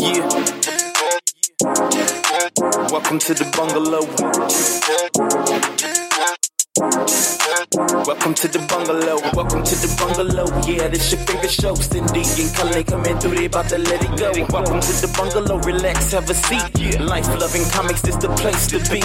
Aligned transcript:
Yeah. 0.00 0.28
Welcome 2.90 3.18
to 3.18 3.34
the 3.34 3.52
bungalow. 3.56 4.06
Welcome 8.28 8.50
to 8.50 8.58
the 8.58 8.66
bungalow. 8.68 9.16
Welcome 9.32 9.64
to 9.64 9.74
the 9.74 9.88
bungalow. 9.96 10.44
Yeah, 10.68 10.88
this 10.88 11.10
your 11.12 11.20
favorite 11.24 11.50
show. 11.50 11.74
Cindy 11.74 12.20
and 12.20 12.52
Cullen 12.52 12.84
coming 12.84 13.18
through. 13.18 13.36
They 13.36 13.46
about 13.46 13.70
to 13.70 13.78
let 13.78 14.04
it 14.04 14.12
go. 14.20 14.28
Welcome 14.52 14.80
to 14.84 14.92
the 15.00 15.08
bungalow. 15.16 15.56
Relax, 15.64 16.12
have 16.12 16.28
a 16.28 16.34
seat. 16.34 17.00
Life 17.00 17.26
loving 17.40 17.64
comics 17.72 18.04
is 18.04 18.18
the 18.18 18.28
place 18.36 18.66
to 18.68 18.84
be. 18.92 19.00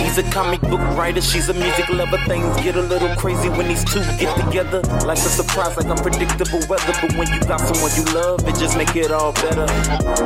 He's 0.00 0.16
a 0.18 0.22
comic 0.30 0.60
book 0.60 0.78
writer. 0.94 1.20
She's 1.20 1.48
a 1.48 1.54
music 1.54 1.88
lover. 1.88 2.18
Things 2.30 2.54
get 2.62 2.76
a 2.76 2.82
little 2.82 3.10
crazy 3.16 3.48
when 3.48 3.66
these 3.66 3.82
two 3.82 3.98
get 4.22 4.30
together. 4.38 4.78
Like 5.02 5.18
a 5.18 5.30
surprise, 5.34 5.76
like 5.76 5.90
unpredictable 5.90 6.62
weather. 6.70 6.94
But 7.02 7.10
when 7.18 7.26
you 7.34 7.40
got 7.50 7.58
someone 7.58 7.90
you 7.98 8.06
love, 8.14 8.46
it 8.46 8.54
just 8.62 8.78
make 8.78 8.94
it 8.94 9.10
all 9.10 9.32
better. 9.32 9.66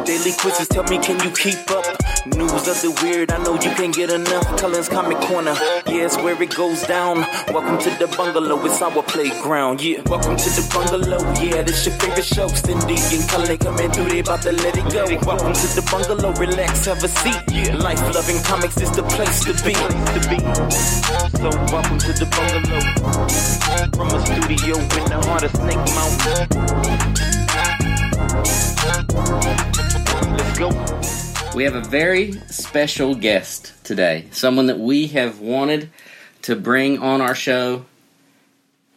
Daily 0.05 0.37
quizzes 0.37 0.69
tell 0.69 0.85
me, 0.85 0.99
can 0.99 1.25
you 1.25 1.33
keep 1.33 1.71
up? 1.71 1.89
News 2.37 2.69
of 2.69 2.81
the 2.81 2.91
weird, 3.03 3.33
I 3.33 3.43
know 3.45 3.55
you 3.55 3.73
can't 3.77 3.95
get 3.95 4.11
enough. 4.11 4.45
Cullen's 4.59 4.89
Comic 4.89 5.19
Corner, 5.29 5.55
yeah, 5.87 6.07
it's 6.07 6.17
where 6.17 6.41
it 6.43 6.55
goes 6.55 6.83
down. 6.85 7.21
Welcome 7.53 7.79
to 7.81 7.94
the 7.99 8.07
bungalow, 8.17 8.65
it's 8.65 8.83
our 8.83 9.03
playground. 9.03 9.81
Yeah, 9.81 10.01
welcome 10.07 10.37
to 10.37 10.51
the 10.51 10.69
bungalow. 10.73 11.21
Yeah, 11.41 11.63
this 11.63 11.87
your 11.87 11.95
favorite 11.97 12.25
show. 12.25 12.49
Cindy 12.49 12.97
and 13.15 13.29
Cullen 13.29 13.59
coming 13.59 13.91
through, 13.93 14.09
they 14.09 14.21
about 14.21 14.43
to 14.43 14.53
let 14.53 14.77
it 14.77 14.93
go. 14.93 15.05
Welcome 15.27 15.53
to 15.53 15.67
the 15.75 15.83
bungalow, 15.91 16.33
relax, 16.35 16.87
have 16.87 17.03
a 17.05 17.09
seat. 17.09 17.43
Yeah, 17.53 17.77
life 17.77 18.01
loving 18.15 18.43
comics 18.43 18.81
is 18.81 18.91
the 18.91 19.03
place 19.05 19.45
to 19.45 19.53
be. 19.63 19.75
To 19.75 20.21
be. 20.29 20.39
So 21.39 21.51
welcome 21.73 21.99
to 21.99 22.13
the 22.13 22.27
bungalow. 22.35 22.81
From 23.95 24.09
a 24.11 24.21
studio 24.27 24.77
in 24.79 25.05
the 25.11 25.21
heart 25.27 25.45
of 25.45 25.51
Snake 25.55 25.85
Mountain. 25.95 26.49
Let's 30.37 30.59
go. 30.59 30.71
We 31.55 31.65
have 31.65 31.75
a 31.77 31.83
very 31.83 32.33
special 32.49 33.15
guest 33.15 33.73
today. 33.85 34.27
Someone 34.33 34.67
that 34.67 34.79
we 34.79 35.07
have 35.09 35.41
wanted 35.41 35.91
to 36.45 36.55
bring 36.55 36.99
on 36.99 37.23
our 37.23 37.35
show 37.35 37.87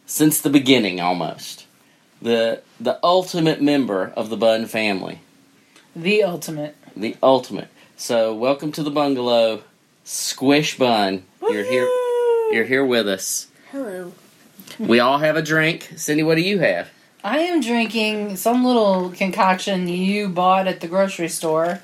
since 0.06 0.42
the 0.42 0.50
beginning 0.50 1.00
almost. 1.00 1.66
The 2.22 2.62
the 2.78 3.00
ultimate 3.02 3.62
member 3.62 4.12
of 4.18 4.30
the 4.30 4.36
Bunn 4.36 4.66
family. 4.66 5.22
The 5.96 6.24
ultimate. 6.24 6.76
The 6.94 7.16
ultimate. 7.24 7.70
So 7.96 8.36
welcome 8.36 8.74
to 8.74 8.84
the 8.84 8.92
bungalow, 8.92 9.64
Squish 10.04 10.78
Bunn. 10.78 11.24
You're 11.42 11.64
here 11.64 11.88
you're 12.52 12.66
here 12.66 12.86
with 12.86 13.08
us. 13.08 13.48
Hello. 13.72 14.12
We 14.78 15.00
all 15.00 15.20
have 15.20 15.38
a 15.38 15.42
drink. 15.42 15.94
Cindy, 15.96 16.24
what 16.24 16.36
do 16.36 16.42
you 16.42 16.60
have? 16.60 16.90
I 17.24 17.40
am 17.40 17.62
drinking 17.62 18.36
some 18.36 18.66
little 18.66 19.12
concoction 19.12 19.88
you 19.88 20.28
bought 20.28 20.68
at 20.68 20.82
the 20.82 20.88
grocery 20.88 21.30
store. 21.30 21.80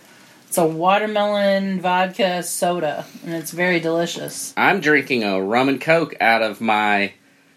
It's 0.53 0.59
a 0.59 0.67
watermelon 0.67 1.81
vodka 1.81 2.43
soda, 2.43 3.07
and 3.25 3.33
it's 3.33 3.49
very 3.49 3.79
delicious. 3.79 4.53
I'm 4.55 4.81
drinking 4.81 5.23
a 5.23 5.41
rum 5.41 5.67
and 5.67 5.81
coke 5.81 6.13
out 6.21 6.43
of 6.43 6.61
my 6.61 7.13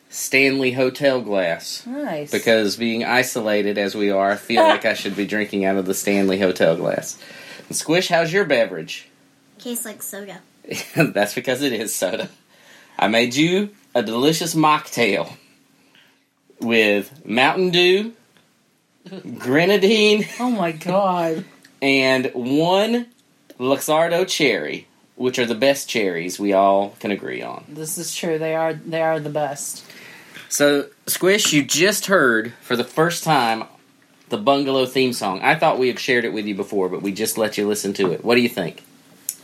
Stanley 0.09 0.73
Hotel 0.73 1.21
glass. 1.21 1.85
Nice. 1.85 2.31
Because 2.31 2.79
being 2.79 3.05
isolated 3.05 3.77
as 3.77 3.95
we 3.95 4.11
are, 4.11 4.31
I 4.31 4.37
feel 4.37 4.63
like 4.67 4.87
I 4.87 4.95
should 4.95 5.15
be 5.15 5.27
drinking 5.27 5.67
out 5.67 5.77
of 5.77 5.85
the 5.85 5.93
Stanley 5.93 6.39
Hotel 6.39 6.75
glass. 6.75 7.19
And 7.69 7.77
Squish, 7.77 8.09
how's 8.09 8.33
your 8.33 8.47
beverage? 8.47 9.11
Tastes 9.59 9.85
like 9.85 10.03
soda. 10.03 10.41
That's 10.97 11.35
because 11.35 11.61
it 11.61 11.75
is 11.75 11.95
soda. 11.95 12.31
I 12.99 13.09
made 13.09 13.35
you 13.35 13.75
a 13.95 14.03
delicious 14.03 14.55
mocktail 14.55 15.37
with 16.61 17.27
Mountain 17.27 17.73
Dew, 17.73 18.15
grenadine, 19.39 20.25
oh 20.41 20.51
my 20.51 20.73
god. 20.73 21.45
And 21.83 22.31
one 22.35 23.07
Luxardo 23.59 24.27
cherry, 24.27 24.87
which 25.17 25.39
are 25.39 25.47
the 25.47 25.55
best 25.55 25.89
cherries 25.89 26.39
we 26.39 26.53
all 26.53 26.91
can 27.01 27.11
agree 27.11 27.43
on. 27.43 27.65
This 27.69 27.99
is 27.99 28.15
true. 28.15 28.39
They 28.39 28.55
are 28.55 28.75
they 28.75 29.03
are 29.03 29.21
the 29.21 29.31
best. 29.31 29.85
So, 30.49 30.87
Squish, 31.07 31.53
you 31.53 31.65
just 31.65 32.07
heard 32.07 32.53
for 32.61 32.77
the 32.77 32.85
first 32.85 33.25
time 33.25 33.65
the 34.29 34.39
bungalow 34.39 34.87
theme 34.87 35.13
song. 35.13 35.41
I 35.43 35.55
thought 35.55 35.79
we 35.79 35.89
had 35.89 35.99
shared 35.99 36.25
it 36.25 36.33
with 36.33 36.47
you 36.47 36.55
before, 36.55 36.89
but 36.89 37.03
we 37.03 37.13
just 37.13 37.37
let 37.37 37.59
you 37.59 37.67
listen 37.67 37.93
to 37.95 38.13
it. 38.13 38.25
What 38.25 38.37
do 38.37 38.41
you 38.41 38.49
think? 38.49 38.83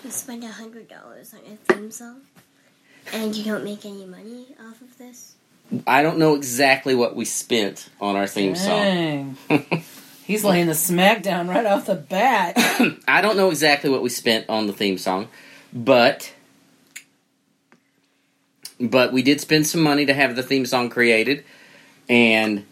You 0.05 0.11
spend 0.11 0.45
a 0.45 0.49
hundred 0.49 0.89
dollars 0.89 1.35
on 1.35 1.41
a 1.41 1.57
theme 1.73 1.91
song, 1.91 2.23
and 3.13 3.35
you 3.35 3.45
don't 3.45 3.65
make 3.65 3.85
any 3.85 4.05
money 4.05 4.55
off 4.61 4.81
of 4.81 4.97
this. 4.99 5.35
I 5.87 6.03
don't 6.03 6.19
know 6.19 6.35
exactly 6.35 6.95
what 6.95 7.17
we 7.17 7.25
spent 7.25 7.89
on 8.01 8.17
our 8.17 8.27
theme 8.27 8.55
Dang. 8.55 9.37
song. 9.49 9.65
He's 10.25 10.45
laying 10.45 10.69
the 10.69 10.75
smack 10.75 11.23
down 11.23 11.49
right 11.49 11.67
off 11.67 11.87
the 11.87 11.97
bat. 11.97 12.55
I 13.09 13.21
don't 13.21 13.37
know 13.37 13.51
exactly 13.51 13.91
what 13.91 14.03
we 14.03 14.09
spent 14.09 14.49
on 14.49 14.67
the 14.67 14.73
theme 14.73 14.99
song, 14.99 15.29
but 15.73 16.33
but 18.81 19.13
we 19.13 19.23
did 19.23 19.41
spend 19.41 19.67
some 19.67 19.83
money 19.83 20.07
to 20.07 20.15
have 20.15 20.37
the 20.37 20.43
theme 20.43 20.65
song 20.65 20.91
created, 20.91 21.45
and 22.09 22.65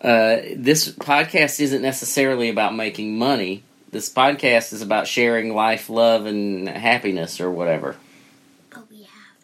uh, 0.00 0.38
this 0.56 0.88
podcast 0.88 1.60
isn't 1.60 1.82
necessarily 1.82 2.48
about 2.48 2.74
making 2.74 3.16
money. 3.16 3.62
This 3.90 4.12
podcast 4.12 4.72
is 4.72 4.82
about 4.82 5.06
sharing 5.06 5.54
life, 5.54 5.88
love, 5.88 6.26
and 6.26 6.68
happiness, 6.68 7.40
or 7.40 7.50
whatever. 7.50 7.96
But 8.70 8.90
we 8.90 9.06
have 9.06 9.36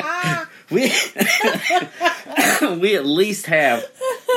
none. 0.00 0.46
We 0.72 0.92
we 2.78 2.96
at 2.96 3.04
least 3.04 3.46
have 3.46 3.84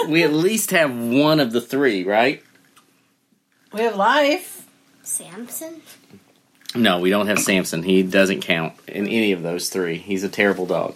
we 0.09 0.23
at 0.23 0.33
least 0.33 0.71
have 0.71 0.95
one 0.95 1.39
of 1.39 1.51
the 1.51 1.61
three, 1.61 2.03
right? 2.03 2.43
we 3.71 3.81
have 3.81 3.95
life. 3.95 4.67
Samson. 5.03 5.81
No, 6.73 6.99
we 6.99 7.09
don't 7.09 7.27
have 7.27 7.39
Samson. 7.39 7.83
He 7.83 8.03
doesn't 8.03 8.41
count 8.41 8.73
in 8.87 9.07
any 9.07 9.31
of 9.31 9.43
those 9.43 9.69
three. 9.69 9.97
He's 9.97 10.23
a 10.23 10.29
terrible 10.29 10.65
dog. 10.65 10.95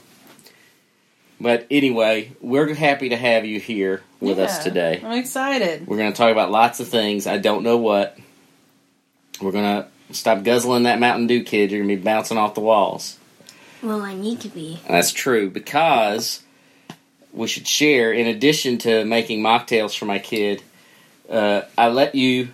But 1.42 1.68
anyway, 1.72 2.34
we're 2.42 2.74
happy 2.74 3.10
to 3.10 3.16
have 3.16 3.46
you 3.46 3.60
here 3.60 4.02
with 4.20 4.40
us 4.40 4.62
today. 4.64 5.02
I'm 5.04 5.18
excited. 5.18 5.88
We're 5.88 5.98
going 5.98 6.12
to 6.12 6.18
talk 6.18 6.32
about 6.32 6.52
lots 6.52 6.82
of 6.82 6.90
things. 6.90 7.28
I 7.28 7.38
don't 7.38 7.64
know 7.64 7.78
what. 7.78 8.18
We're 9.42 9.54
going 9.54 9.84
to 9.84 10.14
stop 10.14 10.44
guzzling 10.44 10.84
that 10.84 11.00
Mountain 11.00 11.28
Dew, 11.28 11.44
kid. 11.44 11.72
You're 11.72 11.80
going 11.80 11.90
to 11.90 11.96
be 11.96 12.02
bouncing 12.02 12.38
off 12.38 12.56
the 12.56 12.62
walls. 12.62 13.19
Well, 13.82 14.02
I 14.02 14.14
need 14.14 14.42
to 14.42 14.50
be. 14.50 14.80
That's 14.88 15.12
true 15.12 15.50
because 15.50 16.44
we 17.34 17.48
should 17.48 17.68
share, 17.68 18.12
in 18.12 18.28
addition 18.28 18.78
to 18.80 19.06
making 19.06 19.42
mocktails 19.42 19.98
for 19.98 20.06
my 20.06 20.20
kid, 20.20 20.62
uh, 21.30 21.62
I 21.78 21.90
let 21.90 22.16
you. 22.16 22.50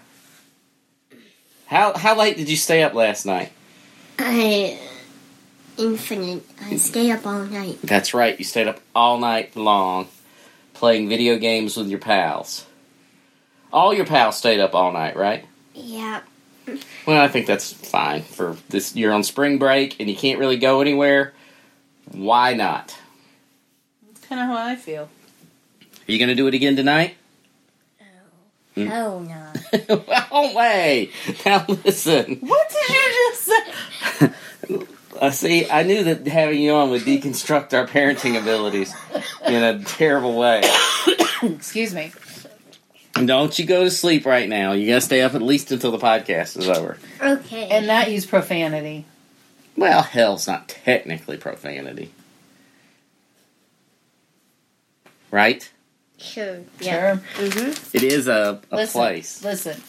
How, 1.68 1.98
how 1.98 2.18
late 2.18 2.38
did 2.38 2.50
you 2.50 2.58
stay 2.58 2.84
up 2.84 2.94
last 2.94 3.26
night? 3.26 3.52
I 4.20 4.80
infinite. 5.78 6.44
I 6.62 6.76
stay 6.78 7.12
up 7.12 7.26
all 7.26 7.44
night. 7.46 7.80
That's 7.82 8.14
right, 8.14 8.38
you 8.38 8.46
stayed 8.46 8.68
up 8.68 8.80
all 8.94 9.18
night 9.18 9.56
long 9.56 10.08
playing 10.76 11.10
video 11.10 11.38
games 11.38 11.76
with 11.78 11.88
your 11.88 12.00
pals. 12.00 12.66
All 13.74 13.94
your 13.94 14.06
pals 14.06 14.38
stayed 14.38 14.60
up 14.60 14.76
all 14.76 14.92
night, 14.92 15.16
right? 15.16 15.46
Yeah. 15.74 16.22
Well, 17.06 17.22
I 17.22 17.28
think 17.28 17.48
that's 17.48 17.72
fine 17.72 18.24
for 18.24 18.58
this. 18.70 18.96
You're 18.96 19.14
on 19.14 19.24
spring 19.24 19.58
break 19.60 20.00
and 20.00 20.10
you 20.10 20.16
can't 20.16 20.40
really 20.40 20.58
go 20.58 20.82
anywhere. 20.82 21.34
Why 22.12 22.54
not? 22.54 22.98
That's 24.08 24.26
kind 24.28 24.42
of 24.42 24.48
how 24.48 24.58
I 24.58 24.76
feel. 24.76 25.10
Are 25.84 26.12
you 26.12 26.20
going 26.20 26.30
to 26.30 26.36
do 26.36 26.48
it 26.48 26.54
again 26.54 26.76
tonight? 26.76 27.16
Hmm. 28.76 28.90
Oh 28.92 29.20
no. 29.22 30.04
oh, 30.32 30.54
wait. 30.56 31.12
Now 31.46 31.66
listen. 31.68 32.38
What 32.42 32.70
did 32.70 32.90
you 32.90 33.32
just 33.32 33.46
say? 33.46 34.32
Uh, 35.20 35.32
see, 35.32 35.70
I 35.70 35.84
knew 35.84 36.04
that 36.04 36.28
having 36.28 36.62
you 36.62 36.74
on 36.74 36.90
would 36.90 37.04
deconstruct 37.04 37.74
our 37.74 37.88
parenting 37.88 38.40
abilities 38.40 38.94
in 39.48 39.64
a 39.64 39.82
terrible 39.84 40.38
way. 40.38 40.62
Excuse 41.42 41.94
me. 41.94 42.12
Don't 43.24 43.58
you 43.58 43.66
go 43.66 43.86
to 43.86 43.92
sleep 43.92 44.26
right 44.26 44.48
now. 44.50 44.74
You 44.74 44.88
got 44.88 44.96
to 44.96 45.02
stay 45.02 45.22
up 45.22 45.36
at 45.36 45.42
least 45.42 45.72
until 45.72 45.92
the 45.92 45.98
podcast 45.98 46.58
is 46.58 46.68
over. 46.68 46.98
Okay. 47.22 47.70
And 47.70 47.88
not 47.88 48.12
use 48.12 48.26
profanity. 48.26 49.06
Well, 49.78 50.02
hell's 50.04 50.48
not 50.48 50.68
technically 50.68 51.38
profanity. 51.38 52.12
Right? 55.32 55.70
sure. 56.18 56.62
Yeah. 56.80 57.20
Sure. 57.36 57.50
Mhm. 57.50 57.96
It 57.96 58.04
is 58.04 58.28
a, 58.28 58.62
a 58.72 58.76
listen, 58.76 59.00
place. 59.00 59.44
Listen. 59.44 59.82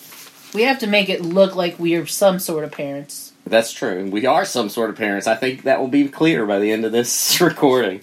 We 0.55 0.63
have 0.63 0.79
to 0.81 0.87
make 0.87 1.09
it 1.09 1.23
look 1.23 1.55
like 1.55 1.79
we 1.79 1.95
are 1.97 2.07
some 2.07 2.39
sort 2.39 2.65
of 2.65 2.73
parents. 2.73 3.33
That's 3.47 3.73
true. 3.73 4.09
We 4.11 4.27
are 4.27 4.45
some 4.45 4.69
sort 4.69 4.91
of 4.91 4.97
parents. 4.97 5.27
I 5.27 5.37
think 5.37 5.63
that 5.63 5.81
will 5.81 5.89
be 5.89 6.09
clear 6.09 6.45
by 6.47 6.59
the 6.59 6.73
end 6.73 6.85
of 6.85 6.93
this 6.93 7.41
recording. 7.41 8.03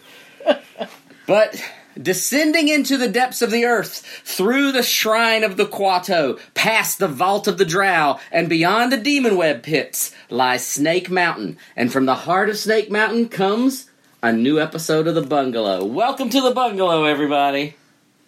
but 1.28 1.62
descending 2.02 2.68
into 2.68 2.98
the 2.98 3.08
depths 3.08 3.42
of 3.42 3.52
the 3.52 3.66
earth, 3.66 4.22
through 4.24 4.72
the 4.72 4.84
shrine 4.84 5.44
of 5.44 5.58
the 5.58 5.66
Kuo-Toa, 5.66 6.38
past 6.54 7.00
the 7.00 7.08
vault 7.08 7.48
of 7.48 7.58
the 7.58 7.66
Drow, 7.66 8.20
and 8.32 8.50
beyond 8.50 8.92
the 8.92 8.98
demon 8.98 9.36
web 9.36 9.64
pits 9.64 10.14
lies 10.30 10.66
Snake 10.66 11.10
Mountain. 11.10 11.58
And 11.76 11.92
from 11.92 12.06
the 12.06 12.16
heart 12.16 12.50
of 12.50 12.58
Snake 12.58 12.92
Mountain 12.92 13.30
comes 13.30 13.90
a 14.22 14.32
new 14.32 14.60
episode 14.60 15.08
of 15.08 15.16
the 15.16 15.22
Bungalow. 15.22 15.84
Welcome 15.86 16.30
to 16.30 16.42
the 16.42 16.52
Bungalow, 16.52 17.04
everybody. 17.04 17.76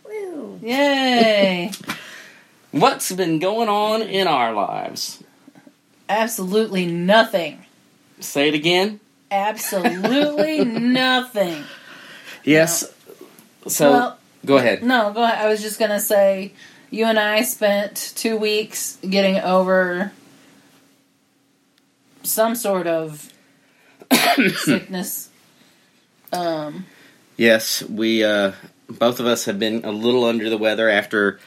Woo. 0.05 0.59
Yay! 0.61 1.71
What's 2.71 3.11
been 3.11 3.39
going 3.39 3.69
on 3.69 4.01
in 4.01 4.27
our 4.27 4.53
lives? 4.53 5.23
Absolutely 6.09 6.85
nothing. 6.85 7.65
Say 8.19 8.49
it 8.49 8.53
again. 8.53 8.99
Absolutely 9.31 10.65
nothing. 10.65 11.63
Yes. 12.43 12.93
So 13.67 13.89
Well- 13.91 14.17
go 14.45 14.57
ahead. 14.57 14.83
No, 14.83 15.11
go 15.13 15.23
ahead. 15.23 15.43
I 15.45 15.49
was 15.49 15.61
just 15.61 15.79
gonna 15.79 15.99
say, 15.99 16.53
you 16.91 17.05
and 17.05 17.19
I 17.19 17.41
spent 17.41 18.13
two 18.15 18.37
weeks 18.37 18.97
getting 19.07 19.37
over 19.39 20.11
some 22.23 22.55
sort 22.55 22.87
of 22.87 23.31
sickness. 24.57 25.29
Um, 26.31 26.85
Yes, 27.37 27.83
we 27.83 28.23
uh, 28.23 28.53
both 28.89 29.19
of 29.19 29.25
us 29.25 29.43
have 29.45 29.59
been 29.59 29.83
a 29.83 29.91
little 29.91 30.23
under 30.23 30.49
the 30.49 30.57
weather 30.57 30.89
after 30.89 31.39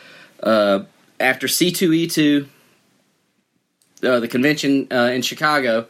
uh, 0.42 0.80
after 1.18 1.48
C 1.48 1.72
two 1.72 1.94
E 1.94 2.06
two, 2.06 2.46
uh, 4.02 4.20
the 4.20 4.28
convention 4.28 4.86
uh, 4.92 5.10
in 5.14 5.22
Chicago, 5.22 5.86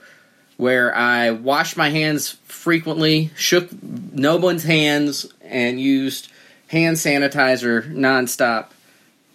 where 0.56 0.94
I 0.94 1.32
washed 1.32 1.76
my 1.76 1.90
hands 1.90 2.36
frequently, 2.44 3.30
shook 3.36 3.68
no 3.82 4.36
one's 4.36 4.62
hands, 4.62 5.26
and 5.48 5.80
used 5.80 6.30
hand 6.68 6.96
sanitizer 6.96 7.90
nonstop. 7.92 8.68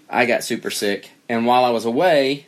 I 0.10 0.26
got 0.26 0.44
super 0.44 0.70
sick, 0.70 1.10
and 1.28 1.46
while 1.46 1.66
I 1.66 1.72
was 1.72 1.86
away, 1.86 2.46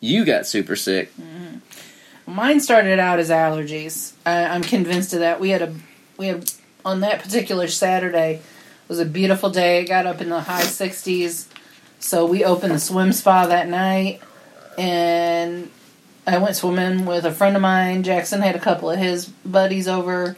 you 0.00 0.24
got 0.24 0.46
super 0.46 0.76
sick. 0.76 1.14
Mm-hmm. 1.16 2.34
mine 2.34 2.60
started 2.60 2.98
out 2.98 3.18
as 3.18 3.30
allergies. 3.30 4.12
I, 4.24 4.44
I'm 4.44 4.62
convinced 4.62 5.12
of 5.12 5.20
that. 5.20 5.40
We 5.40 5.50
had 5.50 5.62
a 5.62 5.74
we 6.16 6.28
had 6.28 6.50
on 6.84 7.00
that 7.00 7.22
particular 7.22 7.68
Saturday 7.68 8.40
it 8.84 8.88
was 8.90 8.98
a 8.98 9.06
beautiful 9.06 9.48
day. 9.48 9.80
It 9.80 9.88
got 9.88 10.04
up 10.04 10.20
in 10.20 10.28
the 10.28 10.42
high 10.42 10.60
60s, 10.60 11.46
so 12.00 12.26
we 12.26 12.44
opened 12.44 12.74
the 12.74 12.78
swim 12.78 13.14
spa 13.14 13.46
that 13.46 13.66
night, 13.66 14.20
and 14.76 15.70
I 16.26 16.36
went 16.36 16.56
swimming 16.56 17.06
with 17.06 17.24
a 17.24 17.32
friend 17.32 17.56
of 17.56 17.62
mine. 17.62 18.02
Jackson 18.02 18.42
had 18.42 18.56
a 18.56 18.60
couple 18.60 18.90
of 18.90 18.98
his 18.98 19.24
buddies 19.24 19.88
over, 19.88 20.36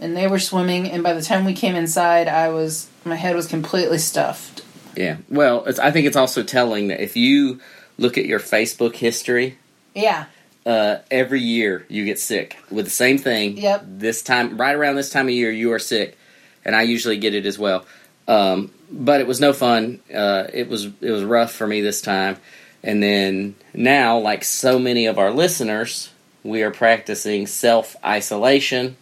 and 0.00 0.16
they 0.16 0.26
were 0.26 0.40
swimming. 0.40 0.90
And 0.90 1.04
by 1.04 1.12
the 1.12 1.22
time 1.22 1.44
we 1.44 1.52
came 1.52 1.76
inside, 1.76 2.26
I 2.26 2.48
was 2.48 2.88
my 3.04 3.14
head 3.14 3.36
was 3.36 3.46
completely 3.46 3.98
stuffed. 3.98 4.62
Yeah, 4.96 5.18
well, 5.28 5.64
it's, 5.66 5.78
I 5.78 5.92
think 5.92 6.06
it's 6.06 6.16
also 6.16 6.42
telling 6.42 6.88
that 6.88 7.00
if 7.00 7.16
you 7.16 7.60
look 7.98 8.18
at 8.18 8.26
your 8.26 8.40
Facebook 8.40 8.96
history. 8.96 9.58
Yeah, 9.94 10.26
uh, 10.66 10.98
every 11.10 11.40
year 11.40 11.86
you 11.88 12.04
get 12.04 12.18
sick 12.18 12.56
with 12.70 12.86
the 12.86 12.90
same 12.90 13.18
thing. 13.18 13.56
Yep. 13.56 13.84
This 13.86 14.22
time, 14.22 14.56
right 14.56 14.74
around 14.74 14.96
this 14.96 15.10
time 15.10 15.26
of 15.26 15.34
year, 15.34 15.50
you 15.50 15.72
are 15.72 15.78
sick, 15.78 16.18
and 16.64 16.74
I 16.74 16.82
usually 16.82 17.18
get 17.18 17.34
it 17.34 17.46
as 17.46 17.58
well. 17.58 17.86
Um, 18.28 18.70
but 18.90 19.20
it 19.20 19.26
was 19.26 19.40
no 19.40 19.52
fun. 19.52 20.00
Uh, 20.12 20.46
it 20.52 20.68
was 20.68 20.86
it 21.00 21.10
was 21.10 21.24
rough 21.24 21.52
for 21.52 21.66
me 21.66 21.80
this 21.80 22.00
time, 22.00 22.36
and 22.82 23.02
then 23.02 23.54
now, 23.74 24.18
like 24.18 24.44
so 24.44 24.78
many 24.78 25.06
of 25.06 25.18
our 25.18 25.30
listeners, 25.30 26.10
we 26.42 26.62
are 26.62 26.70
practicing 26.70 27.46
self 27.46 27.96
isolation, 28.04 28.96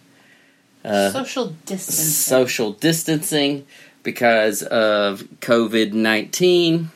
uh, 0.89 1.11
social 1.11 1.47
distancing. 1.67 2.05
social 2.05 2.73
distancing 2.73 3.67
because 4.03 4.63
of 4.63 5.23
COVID 5.41 5.93
nineteen, 5.93 6.91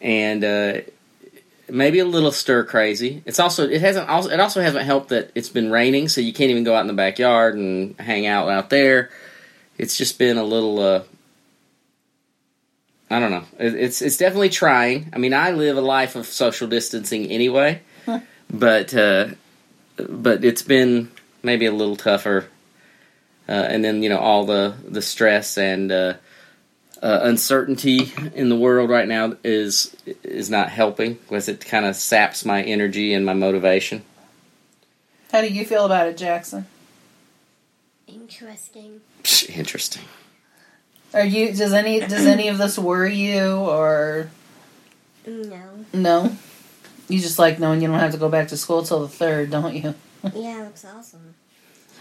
and 0.00 0.44
uh, 0.44 0.80
maybe 1.68 1.98
a 1.98 2.04
little 2.04 2.32
stir 2.32 2.64
crazy. 2.64 3.22
It's 3.26 3.40
also 3.40 3.68
it 3.68 3.80
hasn't 3.80 4.08
also 4.08 4.30
it 4.30 4.40
also 4.40 4.60
hasn't 4.60 4.84
helped 4.84 5.10
that 5.10 5.30
it's 5.34 5.48
been 5.48 5.70
raining, 5.70 6.08
so 6.08 6.20
you 6.20 6.32
can't 6.32 6.50
even 6.50 6.64
go 6.64 6.74
out 6.74 6.82
in 6.82 6.86
the 6.86 6.92
backyard 6.92 7.56
and 7.56 7.98
hang 7.98 8.26
out 8.26 8.48
out 8.48 8.70
there. 8.70 9.10
It's 9.76 9.96
just 9.96 10.18
been 10.18 10.38
a 10.38 10.44
little. 10.44 10.78
Uh, 10.78 11.02
I 13.10 13.20
don't 13.20 13.30
know. 13.30 13.44
It, 13.58 13.74
it's 13.74 14.02
it's 14.02 14.16
definitely 14.16 14.50
trying. 14.50 15.10
I 15.12 15.18
mean, 15.18 15.32
I 15.32 15.52
live 15.52 15.76
a 15.76 15.80
life 15.82 16.16
of 16.16 16.26
social 16.26 16.68
distancing 16.68 17.26
anyway, 17.26 17.80
but 18.50 18.94
uh, 18.94 19.28
but 19.96 20.44
it's 20.44 20.62
been 20.62 21.10
maybe 21.42 21.66
a 21.66 21.72
little 21.72 21.96
tougher. 21.96 22.46
Uh, 23.48 23.52
and 23.52 23.82
then 23.84 24.02
you 24.02 24.08
know 24.08 24.18
all 24.18 24.44
the 24.44 24.74
the 24.86 25.00
stress 25.00 25.56
and 25.56 25.90
uh, 25.90 26.14
uh, 27.02 27.20
uncertainty 27.22 28.12
in 28.34 28.48
the 28.50 28.56
world 28.56 28.90
right 28.90 29.08
now 29.08 29.34
is 29.42 29.96
is 30.22 30.50
not 30.50 30.68
helping 30.68 31.14
because 31.14 31.48
it 31.48 31.64
kind 31.64 31.86
of 31.86 31.96
saps 31.96 32.44
my 32.44 32.62
energy 32.62 33.14
and 33.14 33.24
my 33.24 33.32
motivation. 33.34 34.02
How 35.32 35.40
do 35.40 35.48
you 35.48 35.64
feel 35.64 35.84
about 35.86 36.08
it, 36.08 36.16
Jackson? 36.16 36.66
Interesting. 38.06 39.00
Psh, 39.22 39.56
Interesting. 39.56 40.04
Are 41.14 41.24
you 41.24 41.54
does 41.54 41.72
any 41.72 42.00
does 42.00 42.26
any 42.26 42.48
of 42.48 42.58
this 42.58 42.78
worry 42.78 43.14
you 43.14 43.54
or 43.56 44.30
No. 45.26 45.84
no? 45.94 46.36
You 47.08 47.18
just 47.18 47.38
like 47.38 47.58
knowing 47.58 47.80
you 47.80 47.88
don't 47.88 47.98
have 47.98 48.12
to 48.12 48.18
go 48.18 48.28
back 48.28 48.48
to 48.48 48.56
school 48.58 48.82
till 48.82 49.00
the 49.00 49.08
third, 49.08 49.50
don't 49.50 49.74
you? 49.74 49.94
Yeah, 50.34 50.60
it 50.60 50.64
looks 50.64 50.84
awesome. 50.84 51.34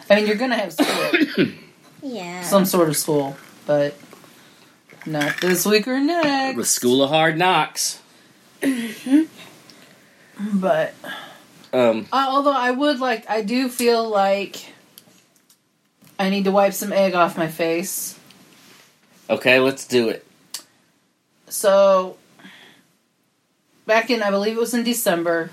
I 0.09 0.15
mean, 0.15 0.27
you're 0.27 0.35
gonna 0.37 0.55
have 0.57 0.73
school, 0.73 1.47
Yeah. 2.01 2.41
some 2.43 2.65
sort 2.65 2.89
of 2.89 2.97
school, 2.97 3.37
but 3.65 3.95
not 5.05 5.39
this 5.41 5.65
week 5.65 5.87
or 5.87 5.99
next. 5.99 6.57
The 6.57 6.65
School 6.65 7.03
of 7.03 7.09
Hard 7.09 7.37
Knocks. 7.37 7.99
But 10.53 10.93
Um, 11.73 12.07
uh, 12.11 12.25
although 12.29 12.55
I 12.55 12.71
would 12.71 12.99
like, 12.99 13.29
I 13.29 13.41
do 13.41 13.67
feel 13.69 14.07
like 14.07 14.73
I 16.19 16.29
need 16.29 16.43
to 16.45 16.51
wipe 16.51 16.73
some 16.73 16.93
egg 16.93 17.13
off 17.15 17.37
my 17.37 17.47
face. 17.47 18.17
okay, 19.29 19.59
let's 19.59 19.85
do 19.85 20.09
it. 20.09 20.25
So, 21.49 22.17
back 23.85 24.09
in, 24.09 24.21
I 24.23 24.29
believe 24.31 24.55
it 24.57 24.59
was 24.59 24.73
in 24.73 24.83
December, 24.83 25.49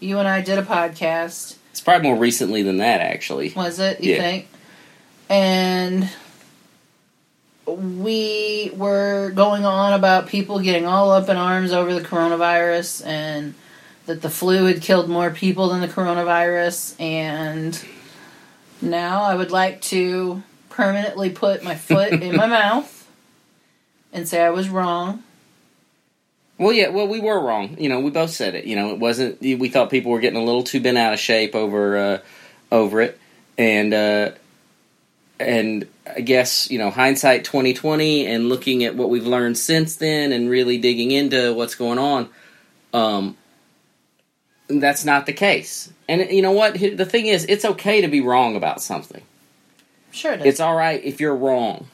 you 0.00 0.18
and 0.18 0.28
I 0.28 0.40
did 0.42 0.58
a 0.58 0.62
podcast. 0.62 1.56
It's 1.70 1.80
probably 1.80 2.08
more 2.08 2.18
recently 2.18 2.62
than 2.62 2.78
that, 2.78 3.00
actually. 3.00 3.52
Was 3.54 3.78
it, 3.78 4.00
you 4.00 4.14
Yeah. 4.14 4.20
think? 4.20 4.48
And 5.28 6.08
we 7.66 8.70
were 8.74 9.30
going 9.34 9.64
on 9.64 9.92
about 9.92 10.26
people 10.26 10.58
getting 10.58 10.86
all 10.86 11.10
up 11.12 11.28
in 11.28 11.36
arms 11.36 11.72
over 11.72 11.94
the 11.94 12.00
coronavirus 12.00 13.06
and 13.06 13.54
that 14.06 14.22
the 14.22 14.30
flu 14.30 14.64
had 14.64 14.82
killed 14.82 15.08
more 15.08 15.30
people 15.30 15.68
than 15.68 15.80
the 15.80 15.88
coronavirus. 15.88 17.00
And 17.00 17.80
now 18.82 19.22
I 19.22 19.34
would 19.36 19.52
like 19.52 19.80
to 19.82 20.42
permanently 20.68 21.30
put 21.30 21.62
my 21.62 21.76
foot 21.76 22.12
in 22.12 22.34
my 22.34 22.46
mouth 22.48 23.06
and 24.12 24.26
say 24.26 24.42
I 24.42 24.50
was 24.50 24.68
wrong. 24.68 25.22
Well, 26.60 26.74
yeah, 26.74 26.88
well, 26.88 27.08
we 27.08 27.20
were 27.20 27.40
wrong. 27.40 27.74
You 27.80 27.88
know, 27.88 28.00
we 28.00 28.10
both 28.10 28.32
said 28.32 28.54
it. 28.54 28.66
You 28.66 28.76
know, 28.76 28.90
it 28.90 28.98
wasn't. 28.98 29.40
We 29.40 29.70
thought 29.70 29.88
people 29.88 30.12
were 30.12 30.20
getting 30.20 30.38
a 30.38 30.44
little 30.44 30.62
too 30.62 30.78
bent 30.78 30.98
out 30.98 31.14
of 31.14 31.18
shape 31.18 31.54
over 31.54 31.96
uh, 31.96 32.18
over 32.70 33.00
it, 33.00 33.18
and 33.56 33.94
uh, 33.94 34.32
and 35.40 35.88
I 36.06 36.20
guess 36.20 36.70
you 36.70 36.78
know, 36.78 36.90
hindsight 36.90 37.44
twenty 37.44 37.72
twenty, 37.72 38.26
and 38.26 38.50
looking 38.50 38.84
at 38.84 38.94
what 38.94 39.08
we've 39.08 39.26
learned 39.26 39.56
since 39.56 39.96
then, 39.96 40.32
and 40.32 40.50
really 40.50 40.76
digging 40.76 41.12
into 41.12 41.54
what's 41.54 41.74
going 41.74 41.98
on. 41.98 42.28
Um, 42.92 43.38
that's 44.68 45.06
not 45.06 45.24
the 45.24 45.32
case. 45.32 45.90
And 46.10 46.30
you 46.30 46.42
know 46.42 46.52
what? 46.52 46.74
The 46.74 47.06
thing 47.06 47.24
is, 47.24 47.46
it's 47.46 47.64
okay 47.64 48.02
to 48.02 48.08
be 48.08 48.20
wrong 48.20 48.54
about 48.54 48.82
something. 48.82 49.22
Sure, 50.10 50.34
it 50.34 50.40
is. 50.40 50.46
It's 50.46 50.60
all 50.60 50.76
right 50.76 51.02
if 51.02 51.20
you're 51.20 51.34
wrong. 51.34 51.88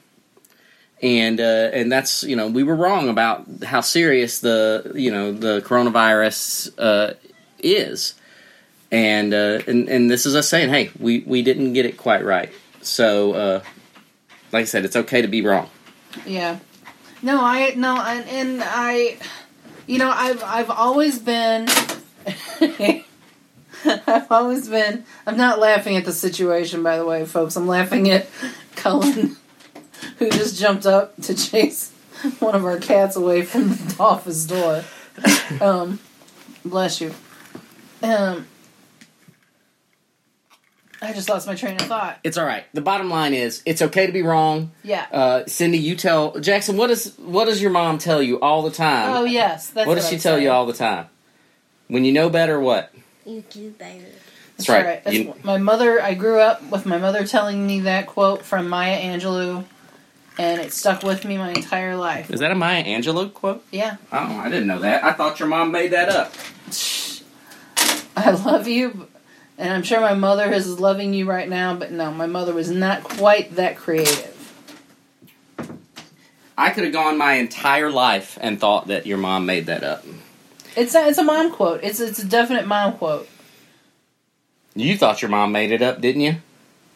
And 1.03 1.41
uh, 1.41 1.71
and 1.75 1.93
that's 1.93 2.23
you 2.25 2.37
know 2.37 2.49
we 2.49 2.63
were 2.63 2.75
wrong 2.75 3.09
about 3.09 3.47
how 3.63 3.83
serious 3.83 4.41
the 4.41 4.93
you 4.95 5.11
know 5.11 5.33
the 5.33 5.61
coronavirus 5.61 6.73
uh, 6.79 7.15
is, 7.59 8.15
and 8.91 9.35
uh, 9.35 9.61
and 9.67 9.91
and 9.91 10.11
this 10.11 10.25
is 10.25 10.35
us 10.35 10.49
saying 10.49 10.71
hey 10.71 10.91
we 10.99 11.21
we 11.27 11.43
didn't 11.43 11.75
get 11.75 11.85
it 11.85 11.99
quite 11.99 12.25
right. 12.25 12.51
So 12.81 13.33
uh, 13.35 13.63
like 14.53 14.63
I 14.63 14.65
said, 14.65 14.85
it's 14.87 14.97
okay 14.97 15.21
to 15.23 15.29
be 15.29 15.43
wrong. 15.43 15.69
Yeah. 16.25 16.59
No, 17.23 17.41
I 17.43 17.75
no, 17.75 18.01
and, 18.01 18.29
and 18.29 18.63
I, 18.65 19.17
you 19.87 19.99
know, 19.99 20.11
I've 20.11 20.43
I've 20.43 20.71
always 20.71 21.19
been. 21.19 21.69
I've 23.85 24.31
always 24.31 24.69
been. 24.69 25.05
I'm 25.27 25.37
not 25.37 25.59
laughing 25.59 25.97
at 25.97 26.05
the 26.05 26.13
situation, 26.13 26.83
by 26.83 26.99
the 26.99 27.05
way, 27.05 27.25
folks. 27.25 27.57
I'm 27.57 27.67
laughing 27.67 28.11
at 28.11 28.27
Cullen, 28.75 29.37
who 30.19 30.31
just 30.31 30.59
jumped 30.59 30.87
up 30.87 31.21
to 31.23 31.35
chase 31.35 31.93
one 32.39 32.55
of 32.55 32.65
our 32.65 32.79
cats 32.79 33.17
away 33.17 33.43
from 33.43 33.69
the 33.71 33.97
office 34.01 34.45
door. 34.47 34.85
Um, 35.61 35.99
bless 36.65 37.01
you. 37.01 37.15
Um, 38.03 38.47
I 41.03 41.13
just 41.13 41.29
lost 41.29 41.47
my 41.47 41.55
train 41.55 41.77
of 41.77 41.83
thought. 41.83 42.19
It's 42.25 42.39
all 42.39 42.47
right. 42.47 42.65
The 42.73 42.81
bottom 42.81 43.11
line 43.11 43.35
is 43.35 43.63
it's 43.67 43.83
okay 43.83 44.07
to 44.07 44.13
be 44.13 44.23
wrong. 44.23 44.73
Yeah. 44.83 45.07
Uh, 45.13 45.45
Cindy, 45.47 45.79
you 45.79 45.95
tell 45.95 46.39
Jackson 46.41 46.77
what 46.77 46.87
does 46.89 47.15
what 47.19 47.45
does 47.45 47.61
your 47.61 47.71
mom 47.71 47.99
tell 47.99 48.23
you 48.23 48.41
all 48.41 48.63
the 48.63 48.71
time? 48.71 49.13
oh 49.15 49.25
yes, 49.25 49.71
that's 49.71 49.87
what 49.87 49.97
does 49.97 50.09
she 50.09 50.17
I'm 50.17 50.21
tell 50.23 50.39
you 50.39 50.51
all 50.51 50.65
the 50.67 50.73
time? 50.73 51.07
When 51.89 52.05
you 52.05 52.13
know 52.13 52.31
better, 52.31 52.59
what? 52.59 52.93
You 53.27 53.45
do 53.51 53.71
better. 53.73 54.07
That's 54.57 54.69
right. 54.71 55.05
That's 55.05 55.15
You- 55.17 55.35
my 55.45 55.59
mother. 55.59 56.01
I 56.03 56.15
grew 56.15 56.41
up 56.41 56.63
with 56.71 56.87
my 56.87 56.97
mother 56.97 57.27
telling 57.27 57.67
me 57.67 57.81
that 57.81 58.07
quote 58.07 58.43
from 58.43 58.69
Maya 58.69 58.99
Angelou, 58.99 59.65
and 60.39 60.61
it 60.61 60.73
stuck 60.73 61.03
with 61.03 61.25
me 61.25 61.39
my 61.39 61.51
entire 61.51 61.97
life. 61.97 62.31
Is 62.31 62.41
that 62.41 62.51
a 62.51 62.55
Maya 62.55 62.85
Angelou 62.85 63.33
quote? 63.33 63.65
Yeah. 63.71 63.97
Oh, 64.13 64.17
I 64.39 64.49
didn't 64.51 64.67
know 64.67 64.81
that. 64.81 65.05
I 65.05 65.13
thought 65.13 65.39
your 65.41 65.49
mom 65.49 65.73
made 65.73 65.93
that 65.93 66.09
up. 66.09 66.35
I 68.17 68.31
love 68.31 68.67
you, 68.67 69.09
and 69.59 69.73
I'm 69.73 69.83
sure 69.83 70.01
my 70.01 70.15
mother 70.15 70.51
is 70.53 70.81
loving 70.81 71.13
you 71.15 71.27
right 71.29 71.49
now, 71.49 71.75
but 71.75 71.93
no, 71.93 72.11
my 72.11 72.27
mother 72.27 72.55
was 72.55 72.71
not 72.71 73.05
quite 73.05 73.57
that 73.57 73.77
creative. 73.77 74.33
I 76.59 76.71
could 76.71 76.85
have 76.85 76.93
gone 76.93 77.19
my 77.19 77.35
entire 77.35 77.91
life 77.91 78.39
and 78.41 78.59
thought 78.59 78.87
that 78.87 79.07
your 79.07 79.19
mom 79.19 79.45
made 79.45 79.67
that 79.67 79.85
up. 79.85 80.05
It's 80.75 80.95
a, 80.95 81.07
it's 81.09 81.19
a 81.19 81.25
mom 81.25 81.53
quote. 81.53 81.81
It's 81.83 82.01
it's 82.01 82.19
a 82.19 82.27
definite 82.27 82.67
mom 82.67 82.95
quote. 82.95 83.29
You 84.75 84.97
thought 84.97 85.23
your 85.23 85.31
mom 85.31 85.53
made 85.53 85.73
it 85.73 85.83
up, 85.83 86.01
didn't 86.01 86.21
you? 86.23 86.37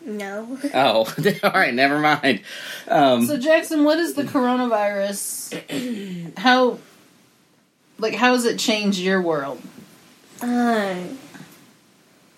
No. 0.04 0.58
Oh, 0.74 1.12
all 1.42 1.50
right, 1.52 1.74
never 1.74 1.98
mind. 1.98 2.40
Um, 2.88 3.26
So 3.26 3.36
Jackson, 3.36 3.84
what 3.84 3.98
is 3.98 4.14
the 4.14 4.24
coronavirus? 4.24 6.34
How 6.38 6.78
like 7.98 8.14
how 8.14 8.32
has 8.32 8.46
it 8.46 8.58
changed 8.58 8.98
your 8.98 9.20
world? 9.20 9.60
Uh, 10.40 10.96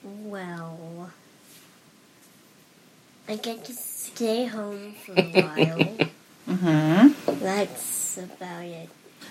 well, 0.02 1.12
I 3.28 3.36
get 3.36 3.64
to 3.66 3.72
stay 3.72 4.46
home 4.46 4.94
for 5.06 5.12
a 5.16 5.22
while. 5.22 5.96
Mm-hmm. 6.48 7.38
That's 7.38 8.18
about 8.18 8.64
it. 8.64 8.88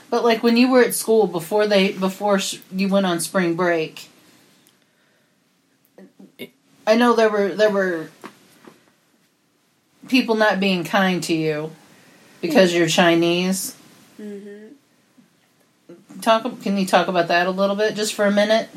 But 0.09 0.23
like 0.23 0.41
when 0.43 0.55
you 0.55 0.71
were 0.71 0.81
at 0.81 0.95
school 0.95 1.27
before 1.27 1.67
they 1.67 1.91
before 1.91 2.39
sh- 2.39 2.59
you 2.71 2.87
went 2.87 3.05
on 3.05 3.19
spring 3.19 3.55
break, 3.55 4.07
I 6.87 6.95
know 6.95 7.13
there 7.13 7.29
were 7.29 7.53
there 7.53 7.69
were 7.69 8.09
people 10.11 10.35
not 10.35 10.59
being 10.59 10.83
kind 10.83 11.23
to 11.23 11.33
you 11.33 11.71
because 12.41 12.73
you're 12.73 12.87
Chinese. 12.87 13.75
hmm 14.17 14.67
Talk. 16.19 16.61
Can 16.61 16.77
you 16.77 16.85
talk 16.85 17.07
about 17.07 17.29
that 17.29 17.47
a 17.47 17.51
little 17.51 17.75
bit, 17.75 17.95
just 17.95 18.13
for 18.13 18.25
a 18.25 18.31
minute? 18.31 18.69